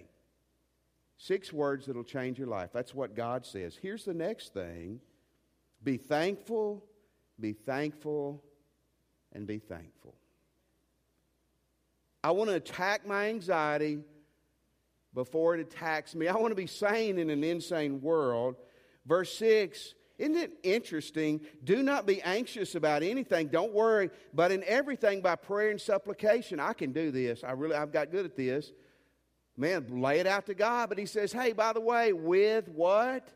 Six 1.23 1.53
words 1.53 1.87
that'll 1.87 2.03
change 2.03 2.39
your 2.39 2.49
life. 2.49 2.71
That's 2.73 2.95
what 2.95 3.15
God 3.15 3.47
says. 3.47 3.79
Here's 3.81 4.05
the 4.05 4.15
next 4.15 4.53
thing 4.55 5.01
be 5.85 5.97
thankful 5.97 6.83
be 7.43 7.53
thankful, 7.53 8.43
and 9.33 9.47
be 9.47 9.59
thankful. 9.59 10.15
I 12.25 12.31
want 12.31 12.51
to 12.51 12.57
attack 12.57 13.07
my 13.07 13.29
anxiety 13.29 13.99
before 15.13 15.55
it 15.55 15.61
attacks 15.61 16.15
me. 16.15 16.29
I 16.29 16.37
want 16.37 16.53
to 16.53 16.57
be 16.57 16.69
sane 16.69 17.19
in 17.19 17.31
an 17.31 17.43
insane 17.43 18.01
world. 18.01 18.57
Verse 19.05 19.37
6 19.37 19.95
isn't 20.19 20.37
it 20.37 20.53
interesting? 20.63 21.41
Do 21.65 21.83
not 21.83 22.07
be 22.07 22.23
anxious 22.23 22.77
about 22.77 23.03
anything. 23.03 23.49
Don't 23.49 23.73
worry, 23.73 24.09
but 24.33 24.53
in 24.53 24.63
everything 24.69 25.21
by 25.21 25.35
prayer 25.35 25.71
and 25.71 25.81
supplication. 25.81 26.61
I 26.61 26.75
can 26.75 26.93
do 26.93 27.11
this. 27.11 27.43
I 27.43 27.53
really 27.53 27.75
I've 27.75 27.93
got 27.93 28.13
good 28.13 28.25
at 28.25 28.37
this. 28.37 28.71
Man, 29.57 30.01
lay 30.01 30.19
it 30.21 30.27
out 30.27 30.47
to 30.47 30.55
God, 30.55 30.89
but 30.89 30.99
he 30.99 31.07
says, 31.07 31.33
"Hey, 31.33 31.53
by 31.53 31.73
the 31.73 31.81
way, 31.81 32.13
with 32.13 32.69
what? 32.69 33.29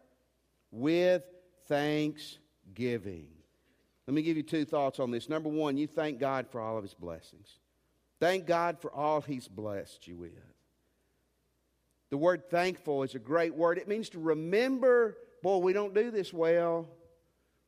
With 0.70 1.22
thanksgiving." 1.66 3.28
Let 4.06 4.14
me 4.14 4.22
give 4.22 4.36
you 4.36 4.42
two 4.42 4.64
thoughts 4.64 5.00
on 5.00 5.10
this. 5.10 5.28
Number 5.28 5.48
one, 5.48 5.76
you 5.76 5.86
thank 5.86 6.18
God 6.18 6.48
for 6.48 6.60
all 6.60 6.76
of 6.76 6.84
his 6.84 6.94
blessings. 6.94 7.58
Thank 8.20 8.46
God 8.46 8.80
for 8.80 8.92
all 8.92 9.20
he's 9.20 9.48
blessed 9.48 10.06
you 10.06 10.16
with. 10.16 10.32
The 12.10 12.16
word 12.16 12.48
thankful 12.48 13.02
is 13.02 13.14
a 13.14 13.18
great 13.18 13.54
word. 13.54 13.78
It 13.78 13.88
means 13.88 14.10
to 14.10 14.20
remember, 14.20 15.18
boy, 15.42 15.58
we 15.58 15.72
don't 15.72 15.92
do 15.92 16.10
this 16.10 16.32
well. 16.32 16.88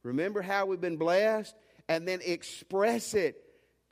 Remember 0.05 0.41
how 0.41 0.67
we've 0.67 0.81
been 0.81 0.97
blessed 0.97 1.57
and 1.89 2.07
then 2.07 2.21
express 2.25 3.15
it. 3.15 3.45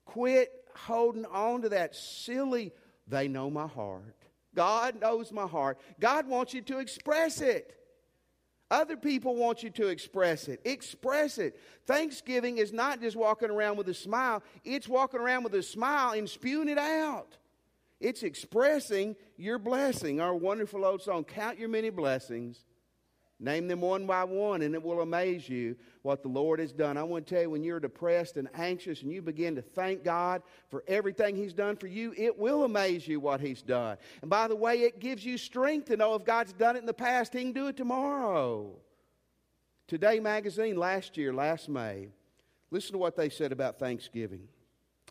Quit 0.05 0.53
holding 0.77 1.27
on 1.27 1.63
to 1.63 1.71
that 1.71 1.97
silly, 1.97 2.73
they 3.09 3.27
know 3.27 3.51
my 3.51 3.67
heart. 3.67 4.26
God 4.57 5.01
knows 5.01 5.31
my 5.31 5.47
heart. 5.47 5.79
God 6.01 6.27
wants 6.27 6.53
you 6.53 6.63
to 6.63 6.79
express 6.79 7.41
it. 7.41 7.75
Other 8.69 8.97
people 8.97 9.37
want 9.37 9.63
you 9.63 9.71
to 9.71 9.87
express 9.87 10.49
it. 10.49 10.61
Express 10.65 11.39
it. 11.39 11.61
Thanksgiving 11.87 12.59
is 12.59 12.73
not 12.73 13.01
just 13.01 13.15
walking 13.15 13.51
around 13.51 13.77
with 13.77 13.89
a 13.89 13.95
smile, 13.95 14.43
it's 14.65 14.89
walking 14.89 15.21
around 15.21 15.45
with 15.45 15.55
a 15.55 15.63
smile 15.63 16.13
and 16.13 16.29
spewing 16.29 16.69
it 16.69 16.79
out. 16.79 17.37
It's 18.01 18.25
expressing 18.25 19.15
your 19.37 19.59
blessing. 19.59 20.21
Our 20.21 20.35
wonderful 20.35 20.85
old 20.85 21.03
song, 21.03 21.25
Count 21.25 21.59
Your 21.59 21.69
Many 21.69 21.91
Blessings 21.91 22.65
Name 23.39 23.69
them 23.69 23.83
one 23.83 24.07
by 24.07 24.25
one, 24.25 24.63
and 24.63 24.75
it 24.75 24.83
will 24.83 25.03
amaze 25.03 25.47
you 25.47 25.77
what 26.01 26.23
the 26.23 26.29
Lord 26.29 26.59
has 26.59 26.73
done. 26.73 26.97
I 26.97 27.03
want 27.03 27.27
to 27.27 27.35
tell 27.35 27.43
you, 27.43 27.51
when 27.51 27.63
you're 27.63 27.79
depressed 27.79 28.39
and 28.39 28.49
anxious 28.55 29.03
and 29.03 29.13
you 29.13 29.21
begin 29.21 29.55
to 29.57 29.63
thank 29.63 30.03
God 30.03 30.43
for 30.71 30.83
everything 30.89 31.37
He's 31.37 31.53
done 31.53 31.77
for 31.77 31.87
you, 31.87 32.15
it 32.17 32.39
will 32.39 32.65
amaze 32.65 33.07
you 33.07 33.21
what 33.21 33.43
He's 33.43 33.61
done. 33.61 33.99
And 34.23 34.31
by 34.31 34.49
the 34.49 34.57
way, 34.57 34.81
it 34.83 35.01
gives 35.01 35.23
you 35.25 35.37
strength 35.37 35.89
to 35.89 35.99
know 35.99 36.15
if 36.15 36.25
God's 36.25 36.55
done 36.55 36.77
it 36.77 36.81
in 36.81 36.87
the 36.87 36.95
past, 36.95 37.35
He 37.35 37.41
can 37.43 37.53
do 37.53 37.67
it 37.67 37.77
tomorrow. 37.77 38.73
Today 39.87 40.19
Magazine, 40.19 40.77
last 40.77 41.19
year, 41.19 41.35
last 41.35 41.69
May, 41.69 42.09
listen 42.71 42.93
to 42.93 42.99
what 42.99 43.17
they 43.17 43.29
said 43.29 43.53
about 43.53 43.79
Thanksgiving. 43.79 44.49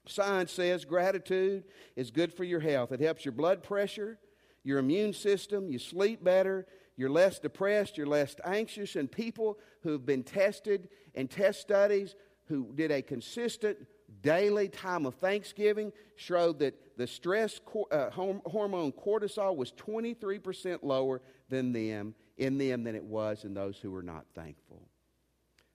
Science 0.07 0.51
says 0.51 0.83
gratitude 0.83 1.63
is 1.95 2.09
good 2.09 2.33
for 2.33 2.43
your 2.43 2.59
health. 2.59 2.91
It 2.91 3.01
helps 3.01 3.23
your 3.23 3.31
blood 3.33 3.63
pressure, 3.63 4.17
your 4.63 4.79
immune 4.79 5.13
system, 5.13 5.69
you 5.69 5.79
sleep 5.79 6.23
better, 6.23 6.65
you're 6.97 7.10
less 7.10 7.39
depressed, 7.39 7.97
you're 7.97 8.08
less 8.08 8.36
anxious, 8.45 8.95
and 8.95 9.12
people 9.12 9.60
who've 9.81 10.05
been 10.05 10.23
tested 10.23 10.89
in 11.13 11.27
test 11.27 11.60
studies 11.62 12.15
who 12.45 12.71
did 12.73 12.91
a 12.91 13.01
consistent 13.01 13.77
daily 14.21 14.69
time 14.69 15.05
of 15.05 15.15
Thanksgiving 15.15 15.91
showed 16.15 16.60
that 16.60 16.97
the 16.97 17.08
stress 17.08 17.60
uh, 17.91 18.10
hormone 18.12 18.91
cortisol 18.91 19.55
was 19.55 19.71
23% 19.73 20.79
lower 20.84 21.21
than 21.49 21.73
them 21.73 22.15
in 22.38 22.58
them 22.58 22.84
than 22.84 22.95
it 22.95 23.03
was 23.03 23.43
in 23.43 23.53
those 23.53 23.77
who 23.77 23.91
were 23.91 24.03
not 24.03 24.25
thankful. 24.34 24.88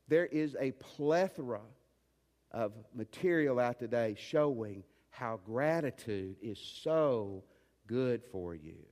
There 0.09 0.27
is 0.27 0.57
a 0.59 0.73
plethora 0.73 1.63
of 2.51 2.73
material 2.95 3.61
out 3.61 3.79
today 3.79 4.17
showing 4.19 4.85
how 5.11 5.41
gratitude 5.45 6.37
is 6.43 6.59
so 6.59 7.45
good 7.87 8.23
for 8.31 8.55
you. 8.55 8.90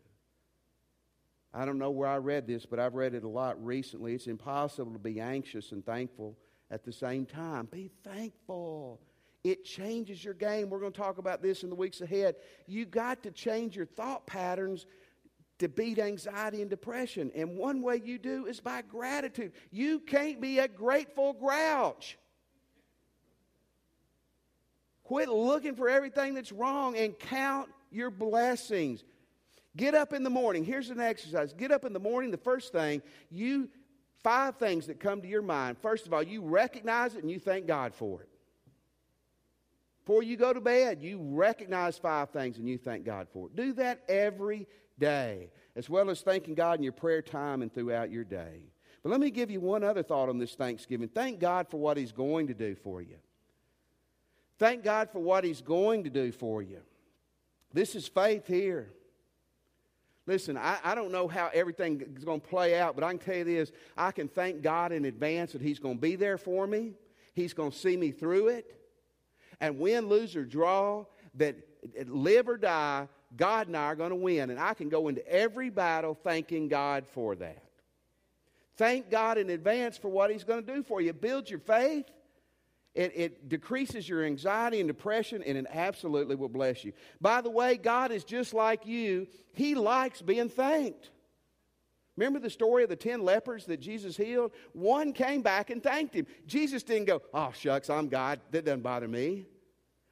I 1.59 1.65
don't 1.65 1.79
know 1.79 1.91
where 1.91 2.07
I 2.07 2.19
read 2.19 2.47
this, 2.47 2.65
but 2.65 2.79
I've 2.79 2.95
read 2.95 3.15
it 3.15 3.25
a 3.25 3.29
lot 3.29 3.63
recently. 3.65 4.15
It's 4.15 4.29
impossible 4.29 4.93
to 4.93 4.99
be 5.01 5.21
anxious 5.21 5.73
and 5.73 5.85
thankful 5.85 6.37
at 6.71 6.85
the 6.85 6.93
same 6.93 7.27
time. 7.27 7.67
Be 7.73 7.91
thankful. 8.05 9.01
It 9.43 9.65
changes 9.65 10.25
your 10.25 10.35
game. 10.35 10.71
We're 10.71 10.79
going 10.79 10.93
to 10.93 11.01
talk 11.01 11.19
about 11.19 11.43
this 11.43 11.65
in 11.65 11.69
the 11.69 11.75
weeks 11.75 12.01
ahead. 12.01 12.37
You 12.69 12.87
got 12.87 13.25
to 13.25 13.33
change 13.33 13.75
your 13.75 13.87
thought 13.87 14.25
patterns 14.25 14.87
to 15.59 15.69
beat 15.69 15.99
anxiety 15.99 16.61
and 16.61 16.71
depression. 16.71 17.33
And 17.35 17.57
one 17.57 17.83
way 17.83 18.01
you 18.05 18.19
do 18.19 18.47
is 18.47 18.61
by 18.61 18.83
gratitude. 18.83 19.51
You 19.73 19.99
can't 19.99 20.41
be 20.41 20.61
a 20.61 20.69
grateful 20.69 21.33
grouch. 21.33 22.19
Quit 25.03 25.29
looking 25.29 25.75
for 25.75 25.89
everything 25.89 26.35
that's 26.35 26.53
wrong 26.53 26.97
and 26.97 27.19
count 27.19 27.69
your 27.91 28.13
blessings. 28.13 29.03
Get 29.77 29.95
up 29.95 30.13
in 30.13 30.23
the 30.23 30.31
morning. 30.31 30.65
Here's 30.65 30.91
an 30.91 31.01
exercise. 31.01 31.53
Get 31.53 31.71
up 31.71 31.85
in 31.85 31.93
the 31.93 32.01
morning. 32.01 32.31
The 32.31 32.37
first 32.37 32.73
thing, 32.73 33.03
you 33.31 33.69
five 34.23 34.57
things 34.57 34.87
that 34.87 35.01
come 35.01 35.23
to 35.23 35.29
your 35.29 35.43
mind. 35.43 35.79
First 35.79 36.07
of 36.07 36.13
all, 36.13 36.23
you 36.23 36.43
recognize 36.43 37.15
it 37.15 37.23
and 37.23 37.31
you 37.31 37.39
thank 37.39 37.67
God 37.67 37.95
for 37.95 38.23
it. 38.23 38.29
Before 40.05 40.23
you 40.23 40.37
go 40.37 40.53
to 40.53 40.61
bed, 40.61 41.03
you 41.03 41.19
recognize 41.21 41.99
five 41.99 42.31
things 42.31 42.57
and 42.57 42.67
you 42.69 42.79
thank 42.79 43.05
God 43.05 43.29
for 43.33 43.47
it. 43.47 43.57
Do 43.57 43.75
that 43.75 44.03
every 44.09 44.67
day, 44.99 45.51
as 45.77 45.91
well 45.91 46.11
as 46.11 46.23
thanking 46.23 46.55
God 46.55 46.79
in 46.79 46.83
your 46.83 46.93
prayer 46.93 47.23
time 47.23 47.63
and 47.63 47.73
throughout 47.73 48.11
your 48.11 48.25
day. 48.25 48.63
But 49.03 49.11
let 49.11 49.21
me 49.21 49.31
give 49.31 49.51
you 49.51 49.61
one 49.61 49.85
other 49.85 50.03
thought 50.03 50.29
on 50.29 50.39
this 50.39 50.55
Thanksgiving. 50.55 51.09
Thank 51.09 51.41
God 51.41 51.69
for 51.69 51.79
what 51.79 51.97
He's 51.97 52.13
going 52.13 52.47
to 52.49 52.55
do 52.55 52.75
for 52.75 53.01
you. 53.01 53.17
Thank 54.59 54.83
God 54.83 55.11
for 55.11 55.21
what 55.21 55.45
He's 55.45 55.61
going 55.61 56.05
to 56.05 56.11
do 56.11 56.33
for 56.33 56.63
you. 56.63 56.81
This 57.73 57.95
is 57.95 58.09
faith 58.09 58.47
here. 58.47 58.91
Listen, 60.29 60.59
I, 60.59 60.77
I 60.85 60.95
don't 60.95 61.11
know 61.11 61.27
how 61.27 61.49
everything 61.55 62.03
is 62.15 62.23
going 62.23 62.43
to 62.43 62.47
play 62.47 62.79
out, 62.79 62.95
but 62.95 63.03
I 63.03 63.09
can 63.09 63.19
tell 63.19 63.37
you 63.37 63.45
this 63.45 63.73
I 63.97 64.13
can 64.13 64.29
thank 64.29 64.61
God 64.61 64.93
in 64.93 65.07
advance 65.07 65.53
that 65.53 65.63
He's 65.63 65.79
going 65.79 65.97
to 65.97 66.01
be 66.01 66.17
there 66.17 66.37
for 66.37 66.67
me, 66.67 66.93
He's 67.35 67.55
going 67.55 67.71
to 67.71 67.77
see 67.77 67.97
me 67.97 68.11
through 68.11 68.49
it. 68.49 68.75
And 69.59 69.79
win, 69.81 70.07
lose, 70.07 70.37
or 70.37 70.45
draw, 70.45 71.07
that 71.35 71.57
live 72.07 72.47
or 72.47 72.59
die, 72.59 73.09
God 73.37 73.69
and 73.69 73.77
I 73.77 73.85
are 73.85 73.97
going 73.97 74.11
to 74.11 74.17
win. 74.17 74.51
And 74.51 74.61
I 74.61 74.75
can 74.75 74.91
go 74.91 75.09
into 75.09 75.27
every 75.27 75.71
battle 75.71 76.15
thanking 76.15 76.69
God 76.69 77.07
for 77.09 77.35
that. 77.37 77.65
Thank 78.77 79.11
God 79.11 79.39
in 79.39 79.49
advance 79.49 79.97
for 79.97 80.09
what 80.09 80.31
He's 80.31 80.45
going 80.45 80.65
to 80.65 80.75
do 80.75 80.83
for 80.83 81.01
you. 81.01 81.15
Build 81.15 81.49
your 81.49 81.59
faith. 81.59 82.05
It, 82.99 83.13
it, 83.15 83.49
decreases 83.49 84.09
your 84.09 84.25
anxiety 84.25 84.81
and 84.81 84.89
depression, 84.89 85.41
and 85.45 85.57
it 85.57 85.67
absolutely 85.71 86.35
will 86.35 86.49
bless 86.49 86.85
you. 86.85 86.93
By 87.21 87.41
the 87.43 87.49
way, 87.49 87.77
God 87.77 88.11
is 88.11 88.25
just 88.25 88.53
like 88.53 88.87
you. 88.87 89.29
He 89.53 89.77
likes 89.77 90.21
being 90.21 90.49
thanked. 90.49 91.11
Remember 92.17 92.41
the 92.41 92.51
story 92.51 92.83
of 92.83 92.89
the 92.89 92.97
10 92.97 93.23
lepers 93.23 93.67
that 93.67 93.79
Jesus 93.79 94.17
healed? 94.17 94.51
One 94.73 95.13
came 95.13 95.43
back 95.43 95.71
and 95.71 95.81
thanked 95.81 96.13
him. 96.13 96.27
Jesus 96.49 96.83
didn't 96.83 97.05
go, 97.05 97.23
Oh, 97.33 97.53
shucks, 97.57 97.89
I'm 97.89 98.09
God. 98.09 98.41
That 98.51 98.65
doesn't 98.65 98.83
bother 98.83 99.07
me. 99.07 99.47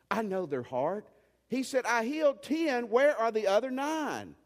I 0.09 0.23
know 0.23 0.47
their 0.47 0.63
heart. 0.63 1.09
He 1.49 1.65
said, 1.65 1.87
I 1.87 2.05
healed 2.05 2.45
10. 2.45 2.89
Where 2.89 3.19
are 3.19 3.33
the 3.33 3.49
other 3.49 3.73
nine? 3.73 4.37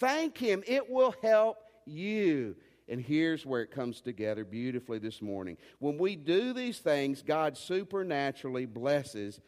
Thank 0.00 0.38
him. 0.38 0.64
It 0.66 0.90
will 0.90 1.14
help 1.22 1.58
you. 1.86 2.56
And 2.88 3.00
here's 3.00 3.46
where 3.46 3.62
it 3.62 3.70
comes 3.70 4.00
together 4.00 4.44
beautifully 4.44 4.98
this 4.98 5.22
morning. 5.22 5.56
When 5.78 5.96
we 5.96 6.16
do 6.16 6.52
these 6.52 6.78
things, 6.78 7.22
God 7.22 7.56
supernaturally 7.56 8.66
blesses 8.66 9.40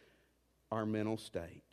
our 0.71 0.85
mental 0.85 1.17
state. 1.17 1.63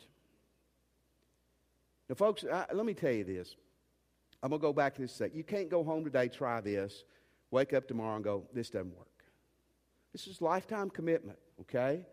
Now, 2.07 2.15
folks, 2.15 2.45
I, 2.45 2.65
let 2.71 2.85
me 2.85 2.93
tell 2.93 3.11
you 3.11 3.23
this. 3.23 3.55
I'm 4.43 4.49
going 4.49 4.61
to 4.61 4.67
go 4.67 4.73
back 4.73 4.93
to 4.95 5.01
this 5.01 5.11
sec. 5.11 5.33
You 5.33 5.43
can't 5.43 5.69
go 5.69 5.83
home 5.83 6.03
today, 6.03 6.27
try 6.27 6.61
this, 6.61 7.03
wake 7.49 7.73
up 7.73 7.87
tomorrow 7.87 8.15
and 8.15 8.23
go, 8.23 8.43
this 8.53 8.69
doesn't 8.69 8.95
work. 8.95 9.07
This 10.11 10.27
is 10.27 10.41
lifetime 10.41 10.91
commitment, 10.91 11.39
okay? 11.61 12.05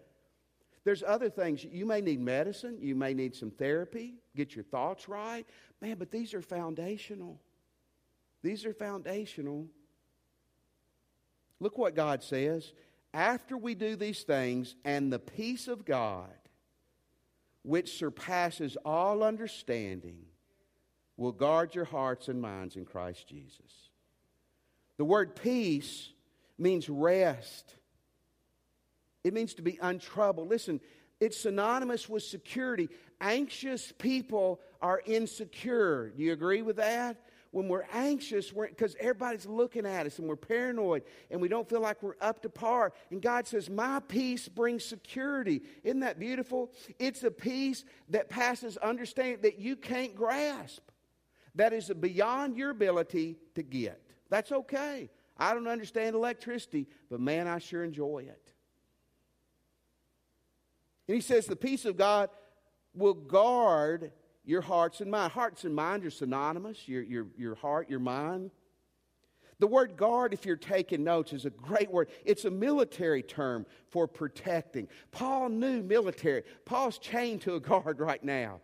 There's 0.85 1.03
other 1.03 1.29
things. 1.29 1.63
You 1.63 1.85
may 1.87 2.01
need 2.01 2.21
medicine. 2.21 2.79
You 2.81 2.95
may 2.95 3.15
need 3.15 3.37
some 3.37 3.51
therapy, 3.51 4.15
get 4.35 4.55
your 4.55 4.65
thoughts 4.65 5.09
right. 5.09 5.47
Man, 5.81 5.97
but 5.99 6.11
these 6.11 6.33
are 6.33 6.43
foundational. 6.43 7.39
These 8.43 8.65
are 8.65 8.75
foundational. 8.75 9.67
Look 11.61 11.79
what 11.79 11.95
God 11.95 12.23
says. 12.23 12.73
After 13.15 13.57
we 13.57 13.75
do 13.75 13.95
these 13.95 14.23
things, 14.23 14.75
and 14.85 15.13
the 15.13 15.19
peace 15.19 15.69
of 15.69 15.85
God, 15.85 16.31
which 17.63 17.97
surpasses 17.97 18.77
all 18.85 19.23
understanding, 19.23 20.19
will 21.17 21.33
guard 21.33 21.75
your 21.75 21.85
hearts 21.85 22.29
and 22.29 22.41
minds 22.41 22.77
in 22.77 22.85
Christ 22.85 23.29
Jesus. 23.29 23.91
The 24.97 25.05
word 25.05 25.37
peace 25.37 26.09
means 26.59 26.89
rest 26.89 27.77
it 29.25 29.33
means 29.33 29.55
to 29.55 29.63
be 29.63 29.79
untroubled. 29.81 30.49
Listen, 30.49 30.81
it's 31.21 31.39
synonymous 31.39 32.09
with 32.09 32.23
security. 32.25 32.89
Anxious 33.21 33.93
people 33.93 34.61
are 34.81 35.01
insecure. 35.07 36.11
Do 36.11 36.23
you 36.23 36.33
agree 36.33 36.63
with 36.63 36.77
that? 36.77 37.17
When 37.53 37.69
we're 37.69 37.87
anxious, 37.93 38.51
because 38.51 38.97
everybody's 38.99 39.45
looking 39.47 39.87
at 39.87 40.07
us 40.07 40.19
and 40.19 40.27
we're 40.27 40.37
paranoid 40.37 41.03
and 41.31 41.41
we 41.41 41.49
don't 41.49 41.69
feel 41.69 41.81
like 41.81 42.03
we're 42.03 42.17
up 42.19 42.43
to 42.43 42.49
par. 42.49 42.95
And 43.11 43.21
God 43.21 43.47
says, 43.47 43.69
My 43.69 44.01
peace 44.01 44.49
brings 44.49 44.85
security. 44.85 45.63
Isn't 45.85 46.01
that 46.01 46.19
beautiful? 46.19 46.73
It's 46.99 47.23
a 47.23 47.31
peace 47.31 47.85
that 48.09 48.31
passes 48.31 48.79
understanding 48.79 49.43
that 49.43 49.59
you 49.59 49.77
can't 49.77 50.15
grasp, 50.15 50.83
that 51.55 51.75
is 51.75 51.91
beyond 51.91 52.57
your 52.57 52.71
ability 52.71 53.37
to 53.55 53.63
get. 53.63 54.03
That's 54.31 54.51
okay. 54.51 55.11
I 55.37 55.53
don't 55.53 55.69
understand 55.69 56.17
electricity, 56.17 56.89
but 57.11 57.21
man, 57.21 57.47
I 57.47 57.59
sure 57.59 57.85
enjoy 57.85 58.25
it. 58.29 58.53
And 61.07 61.15
he 61.15 61.21
says, 61.21 61.45
The 61.45 61.57
peace 61.57 61.85
of 61.85 61.99
God 61.99 62.31
will 62.95 63.15
guard 63.15 64.13
your 64.45 64.61
hearts 64.61 65.01
and 65.01 65.11
mind. 65.11 65.33
Hearts 65.33 65.65
and 65.65 65.75
mind 65.75 66.05
are 66.05 66.11
synonymous, 66.11 66.89
your, 66.89 67.03
your, 67.03 67.27
your 67.37 67.55
heart, 67.55 67.89
your 67.89 68.01
mind. 68.01 68.51
The 69.59 69.67
word 69.69 69.97
guard, 69.97 70.35
if 70.35 70.45
you're 70.45 70.57
taking 70.57 71.05
notes, 71.05 71.33
is 71.33 71.45
a 71.45 71.51
great 71.51 71.91
word. 71.91 72.09
It's 72.25 72.45
a 72.45 72.51
military 72.51 73.23
term 73.23 73.65
for 73.91 74.09
protecting. 74.09 74.89
Paul 75.13 75.51
knew 75.51 75.83
military. 75.83 76.43
Paul's 76.65 76.99
chained 76.99 77.43
to 77.43 77.55
a 77.55 77.61
guard 77.61 78.01
right 78.01 78.23
now. 78.25 78.61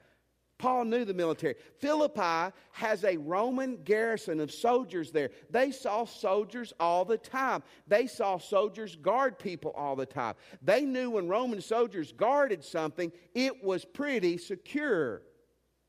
Paul 0.59 0.87
knew 0.87 1.05
the 1.05 1.14
military. 1.14 1.55
Philippi 1.79 2.53
has 2.73 3.05
a 3.05 3.17
Roman 3.17 3.77
garrison 3.85 4.41
of 4.41 4.51
soldiers 4.51 5.12
there. 5.12 5.31
They 5.51 5.71
saw 5.71 6.05
soldiers 6.05 6.73
all 6.81 7.05
the 7.05 7.17
time. 7.17 7.62
They 7.87 8.09
saw 8.09 8.38
soldiers 8.38 8.97
guard 8.97 9.38
people 9.38 9.71
all 9.77 9.95
the 9.95 10.05
time. 10.05 10.35
They 10.61 10.81
knew 10.81 11.11
when 11.11 11.29
Roman 11.29 11.61
soldiers 11.61 12.11
guarded 12.11 12.64
something, 12.64 13.12
it 13.35 13.62
was 13.62 13.85
pretty 13.85 14.37
secure. 14.37 15.23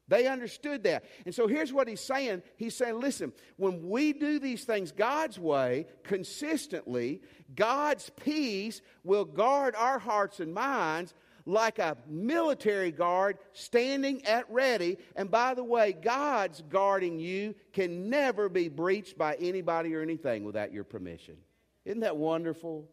They 0.09 0.27
understood 0.27 0.83
that. 0.83 1.05
And 1.25 1.33
so 1.33 1.47
here's 1.47 1.71
what 1.71 1.87
he's 1.87 2.01
saying 2.01 2.41
He's 2.57 2.75
saying, 2.75 2.99
listen, 2.99 3.31
when 3.55 3.89
we 3.89 4.11
do 4.11 4.39
these 4.39 4.65
things 4.65 4.91
God's 4.91 5.39
way, 5.39 5.85
consistently, 6.03 7.21
God's 7.55 8.09
peace 8.23 8.81
will 9.03 9.25
guard 9.25 9.75
our 9.75 9.99
hearts 9.99 10.39
and 10.39 10.53
minds 10.53 11.13
like 11.45 11.79
a 11.79 11.97
military 12.07 12.91
guard 12.91 13.37
standing 13.53 14.25
at 14.25 14.49
ready. 14.51 14.97
And 15.15 15.31
by 15.31 15.53
the 15.53 15.63
way, 15.63 15.93
God's 15.93 16.61
guarding 16.69 17.19
you 17.19 17.55
can 17.71 18.09
never 18.09 18.49
be 18.49 18.67
breached 18.67 19.17
by 19.17 19.35
anybody 19.35 19.95
or 19.95 20.01
anything 20.01 20.43
without 20.43 20.73
your 20.73 20.83
permission. 20.83 21.37
Isn't 21.85 22.01
that 22.01 22.17
wonderful? 22.17 22.87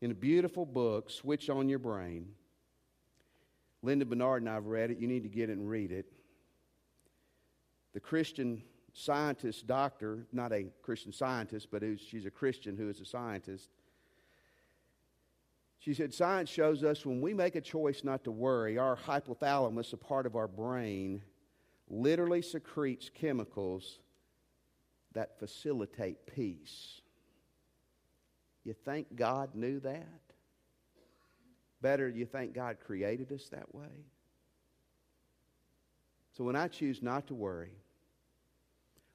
In 0.00 0.10
a 0.10 0.14
beautiful 0.14 0.64
book, 0.64 1.10
Switch 1.10 1.50
on 1.50 1.68
Your 1.68 1.78
Brain. 1.78 2.28
Linda 3.82 4.04
Bernard 4.04 4.42
and 4.42 4.50
I've 4.50 4.66
read 4.66 4.90
it. 4.90 4.98
You 4.98 5.08
need 5.08 5.22
to 5.22 5.28
get 5.28 5.50
it 5.50 5.58
and 5.58 5.68
read 5.68 5.92
it. 5.92 6.06
The 7.92 8.00
Christian 8.00 8.62
scientist, 8.92 9.66
doctor, 9.66 10.26
not 10.32 10.52
a 10.52 10.66
Christian 10.82 11.12
scientist, 11.12 11.68
but 11.70 11.82
she's 11.98 12.26
a 12.26 12.30
Christian 12.30 12.76
who 12.76 12.88
is 12.88 13.00
a 13.00 13.04
scientist, 13.04 13.70
she 15.80 15.94
said, 15.94 16.12
Science 16.12 16.50
shows 16.50 16.84
us 16.84 17.06
when 17.06 17.22
we 17.22 17.32
make 17.32 17.56
a 17.56 17.60
choice 17.60 18.04
not 18.04 18.22
to 18.24 18.30
worry, 18.30 18.76
our 18.76 18.96
hypothalamus, 18.96 19.94
a 19.94 19.96
part 19.96 20.26
of 20.26 20.36
our 20.36 20.46
brain, 20.46 21.22
literally 21.88 22.42
secretes 22.42 23.10
chemicals 23.12 23.98
that 25.14 25.38
facilitate 25.38 26.26
peace. 26.26 27.00
You 28.62 28.74
think 28.74 29.16
God 29.16 29.54
knew 29.54 29.80
that? 29.80 30.29
Better, 31.82 32.08
you 32.08 32.26
think 32.26 32.54
God 32.54 32.78
created 32.84 33.32
us 33.32 33.48
that 33.48 33.74
way? 33.74 34.04
So 36.36 36.44
when 36.44 36.56
I 36.56 36.68
choose 36.68 37.02
not 37.02 37.26
to 37.28 37.34
worry, 37.34 37.72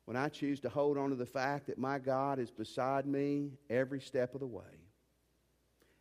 when 0.05 0.15
I 0.15 0.29
choose 0.29 0.59
to 0.61 0.69
hold 0.69 0.97
on 0.97 1.09
to 1.09 1.15
the 1.15 1.25
fact 1.25 1.67
that 1.67 1.77
my 1.77 1.99
God 1.99 2.39
is 2.39 2.51
beside 2.51 3.05
me 3.05 3.51
every 3.69 3.99
step 3.99 4.33
of 4.35 4.39
the 4.39 4.47
way. 4.47 4.63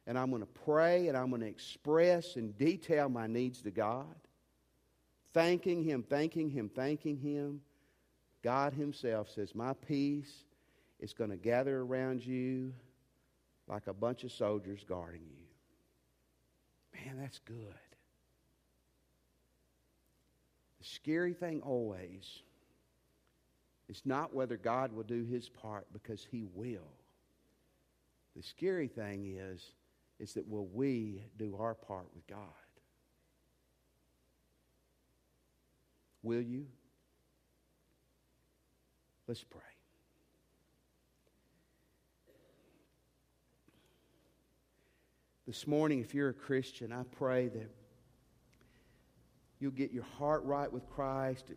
And 0.07 0.19
I'm 0.19 0.29
going 0.29 0.43
to 0.43 0.47
pray 0.47 1.09
and 1.09 1.17
I'm 1.17 1.31
going 1.31 1.41
to 1.41 1.49
express 1.49 2.37
and 2.37 2.57
detail 2.59 3.09
my 3.09 3.27
needs 3.27 3.63
to 3.63 3.71
God, 3.71 4.15
thanking 5.33 5.83
Him, 5.83 6.03
thanking 6.03 6.51
Him, 6.51 6.69
thanking 6.69 7.17
Him. 7.17 7.63
God 8.43 8.75
Himself 8.75 9.31
says, 9.31 9.55
My 9.55 9.73
peace 9.73 10.45
is 11.01 11.15
going 11.15 11.31
to 11.31 11.37
gather 11.37 11.81
around 11.81 12.25
you 12.25 12.75
like 13.67 13.87
a 13.87 13.95
bunch 13.95 14.25
of 14.25 14.33
soldiers 14.33 14.85
guarding 14.87 15.23
you. 15.35 15.44
Man, 17.15 17.23
that's 17.23 17.39
good. 17.41 17.57
The 20.79 20.85
scary 20.85 21.33
thing 21.33 21.61
always 21.63 22.43
is 23.89 24.03
not 24.05 24.35
whether 24.35 24.57
God 24.57 24.93
will 24.93 25.05
do 25.05 25.25
his 25.25 25.49
part 25.49 25.87
because 25.93 26.27
he 26.31 26.45
will. 26.55 26.91
The 28.37 28.43
scary 28.43 28.89
thing 28.89 29.37
is, 29.39 29.63
is 30.19 30.35
that 30.35 30.49
will 30.49 30.67
we 30.67 31.23
do 31.39 31.57
our 31.59 31.75
part 31.75 32.07
with 32.15 32.27
God? 32.27 32.39
Will 36.23 36.41
you? 36.41 36.67
Let's 39.29 39.45
pray. 39.45 39.74
This 45.47 45.67
morning, 45.67 46.01
if 46.01 46.15
you're 46.15 46.31
a 46.31 46.35
Christian, 46.35 46.93
I 46.93 47.03
pray 47.03 47.49
that 47.49 47.71
you'll 49.59 49.73
get 49.73 49.93
your 49.93 50.05
heart 50.19 50.43
right 50.45 50.73
with 50.73 50.89
Christ 50.89 51.51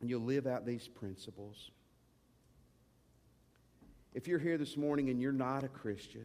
and 0.00 0.08
you'll 0.08 0.22
live 0.22 0.46
out 0.46 0.64
these 0.64 0.88
principles. 0.88 1.70
If 4.14 4.26
you're 4.26 4.38
here 4.38 4.58
this 4.58 4.76
morning 4.76 5.10
and 5.10 5.20
you're 5.20 5.32
not 5.32 5.62
a 5.62 5.68
Christian, 5.68 6.24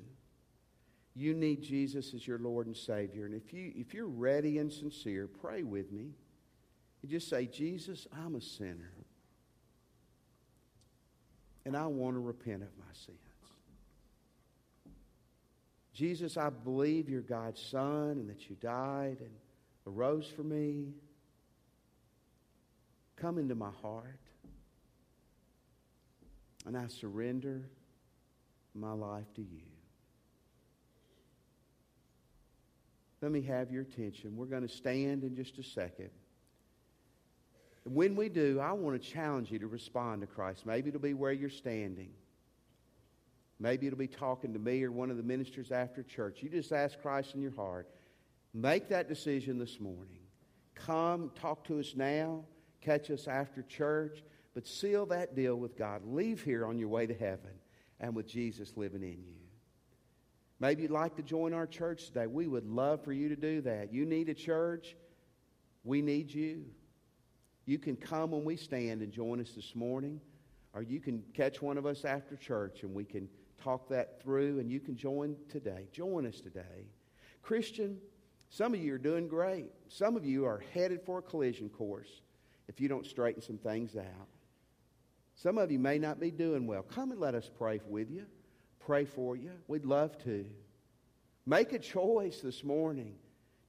you 1.13 1.33
need 1.33 1.61
Jesus 1.61 2.13
as 2.13 2.27
your 2.27 2.37
Lord 2.37 2.67
and 2.67 2.77
Savior. 2.77 3.25
And 3.25 3.33
if, 3.33 3.51
you, 3.51 3.73
if 3.75 3.93
you're 3.93 4.07
ready 4.07 4.59
and 4.59 4.71
sincere, 4.71 5.27
pray 5.27 5.63
with 5.63 5.91
me. 5.91 6.11
And 7.01 7.11
just 7.11 7.29
say, 7.29 7.47
Jesus, 7.47 8.07
I'm 8.13 8.35
a 8.35 8.41
sinner. 8.41 8.93
And 11.65 11.75
I 11.75 11.87
want 11.87 12.15
to 12.15 12.19
repent 12.19 12.61
of 12.61 12.69
my 12.77 12.93
sins. 12.93 13.17
Jesus, 15.97 16.37
I 16.37 16.51
believe 16.51 17.09
you're 17.09 17.21
God's 17.21 17.59
Son 17.59 18.11
and 18.11 18.29
that 18.29 18.47
you 18.51 18.55
died 18.61 19.17
and 19.19 19.31
arose 19.87 20.27
for 20.27 20.43
me. 20.43 20.93
Come 23.15 23.39
into 23.39 23.55
my 23.55 23.71
heart. 23.81 24.19
And 26.67 26.77
I 26.77 26.85
surrender 26.85 27.63
my 28.75 28.91
life 28.91 29.25
to 29.37 29.41
you. 29.41 29.63
Let 33.23 33.31
me 33.31 33.41
have 33.41 33.71
your 33.71 33.81
attention. 33.81 34.37
We're 34.37 34.45
going 34.45 34.67
to 34.67 34.73
stand 34.73 35.23
in 35.23 35.35
just 35.35 35.57
a 35.57 35.63
second. 35.63 36.11
And 37.85 37.95
when 37.95 38.15
we 38.15 38.29
do, 38.29 38.59
I 38.59 38.73
want 38.73 39.01
to 39.01 39.09
challenge 39.09 39.49
you 39.49 39.57
to 39.57 39.67
respond 39.67 40.21
to 40.21 40.27
Christ. 40.27 40.63
Maybe 40.63 40.89
it'll 40.89 41.01
be 41.01 41.15
where 41.15 41.31
you're 41.31 41.49
standing. 41.49 42.11
Maybe 43.59 43.87
it'll 43.87 43.97
be 43.97 44.07
talking 44.07 44.53
to 44.53 44.59
me 44.59 44.83
or 44.83 44.91
one 44.91 45.09
of 45.09 45.17
the 45.17 45.23
ministers 45.23 45.71
after 45.71 46.03
church. 46.03 46.43
You 46.43 46.49
just 46.49 46.71
ask 46.71 46.99
Christ 47.01 47.33
in 47.33 47.41
your 47.41 47.55
heart. 47.55 47.89
Make 48.53 48.89
that 48.89 49.09
decision 49.09 49.57
this 49.57 49.79
morning. 49.79 50.19
Come, 50.75 51.31
talk 51.35 51.63
to 51.65 51.79
us 51.79 51.93
now 51.95 52.43
catch 52.81 53.11
us 53.11 53.27
after 53.27 53.61
church, 53.63 54.23
but 54.53 54.67
seal 54.67 55.05
that 55.07 55.35
deal 55.35 55.55
with 55.55 55.77
God. 55.77 56.01
Leave 56.05 56.43
here 56.43 56.65
on 56.65 56.77
your 56.77 56.87
way 56.89 57.05
to 57.05 57.13
heaven 57.13 57.51
and 57.99 58.15
with 58.15 58.27
Jesus 58.27 58.73
living 58.75 59.03
in 59.03 59.23
you. 59.25 59.41
Maybe 60.59 60.83
you'd 60.83 60.91
like 60.91 61.15
to 61.17 61.21
join 61.21 61.53
our 61.53 61.67
church 61.67 62.07
today. 62.07 62.25
We 62.25 62.47
would 62.47 62.65
love 62.65 63.03
for 63.03 63.11
you 63.11 63.29
to 63.29 63.35
do 63.35 63.61
that. 63.61 63.93
You 63.93 64.05
need 64.05 64.29
a 64.29 64.33
church, 64.33 64.95
we 65.83 66.01
need 66.01 66.33
you. 66.33 66.65
You 67.65 67.77
can 67.77 67.97
come 67.97 68.31
when 68.31 68.45
we 68.45 68.55
stand 68.55 69.01
and 69.01 69.11
join 69.11 69.41
us 69.41 69.51
this 69.51 69.75
morning, 69.75 70.21
or 70.73 70.81
you 70.81 71.01
can 71.01 71.21
catch 71.33 71.61
one 71.61 71.77
of 71.77 71.85
us 71.85 72.05
after 72.05 72.37
church 72.37 72.83
and 72.83 72.93
we 72.93 73.03
can 73.03 73.27
talk 73.63 73.89
that 73.89 74.21
through, 74.21 74.59
and 74.59 74.71
you 74.71 74.79
can 74.79 74.95
join 74.95 75.35
today. 75.49 75.87
Join 75.91 76.25
us 76.25 76.39
today. 76.39 76.87
Christian, 77.41 77.97
some 78.49 78.73
of 78.73 78.81
you 78.81 78.93
are 78.93 78.99
doing 78.99 79.27
great. 79.27 79.71
Some 79.87 80.15
of 80.15 80.25
you 80.25 80.45
are 80.45 80.63
headed 80.73 81.01
for 81.01 81.19
a 81.19 81.21
collision 81.21 81.69
course 81.69 82.21
if 82.67 82.79
you 82.79 82.87
don't 82.87 83.05
straighten 83.05 83.41
some 83.41 83.57
things 83.57 83.95
out. 83.95 84.27
Some 85.35 85.57
of 85.57 85.71
you 85.71 85.79
may 85.79 85.99
not 85.99 86.19
be 86.19 86.31
doing 86.31 86.65
well. 86.65 86.81
Come 86.81 87.11
and 87.11 87.19
let 87.19 87.35
us 87.35 87.49
pray 87.57 87.79
with 87.87 88.09
you, 88.09 88.25
pray 88.79 89.05
for 89.05 89.35
you. 89.35 89.51
We'd 89.67 89.85
love 89.85 90.17
to. 90.23 90.45
Make 91.45 91.73
a 91.73 91.79
choice 91.79 92.41
this 92.41 92.63
morning 92.63 93.15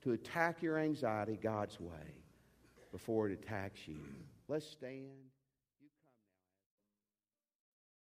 to 0.03 0.12
attack 0.12 0.62
your 0.62 0.79
anxiety 0.79 1.38
God's 1.40 1.79
way 1.79 2.14
before 2.90 3.29
it 3.29 3.33
attacks 3.33 3.87
you. 3.87 3.98
Let's 4.48 4.66
stand. 4.66 5.11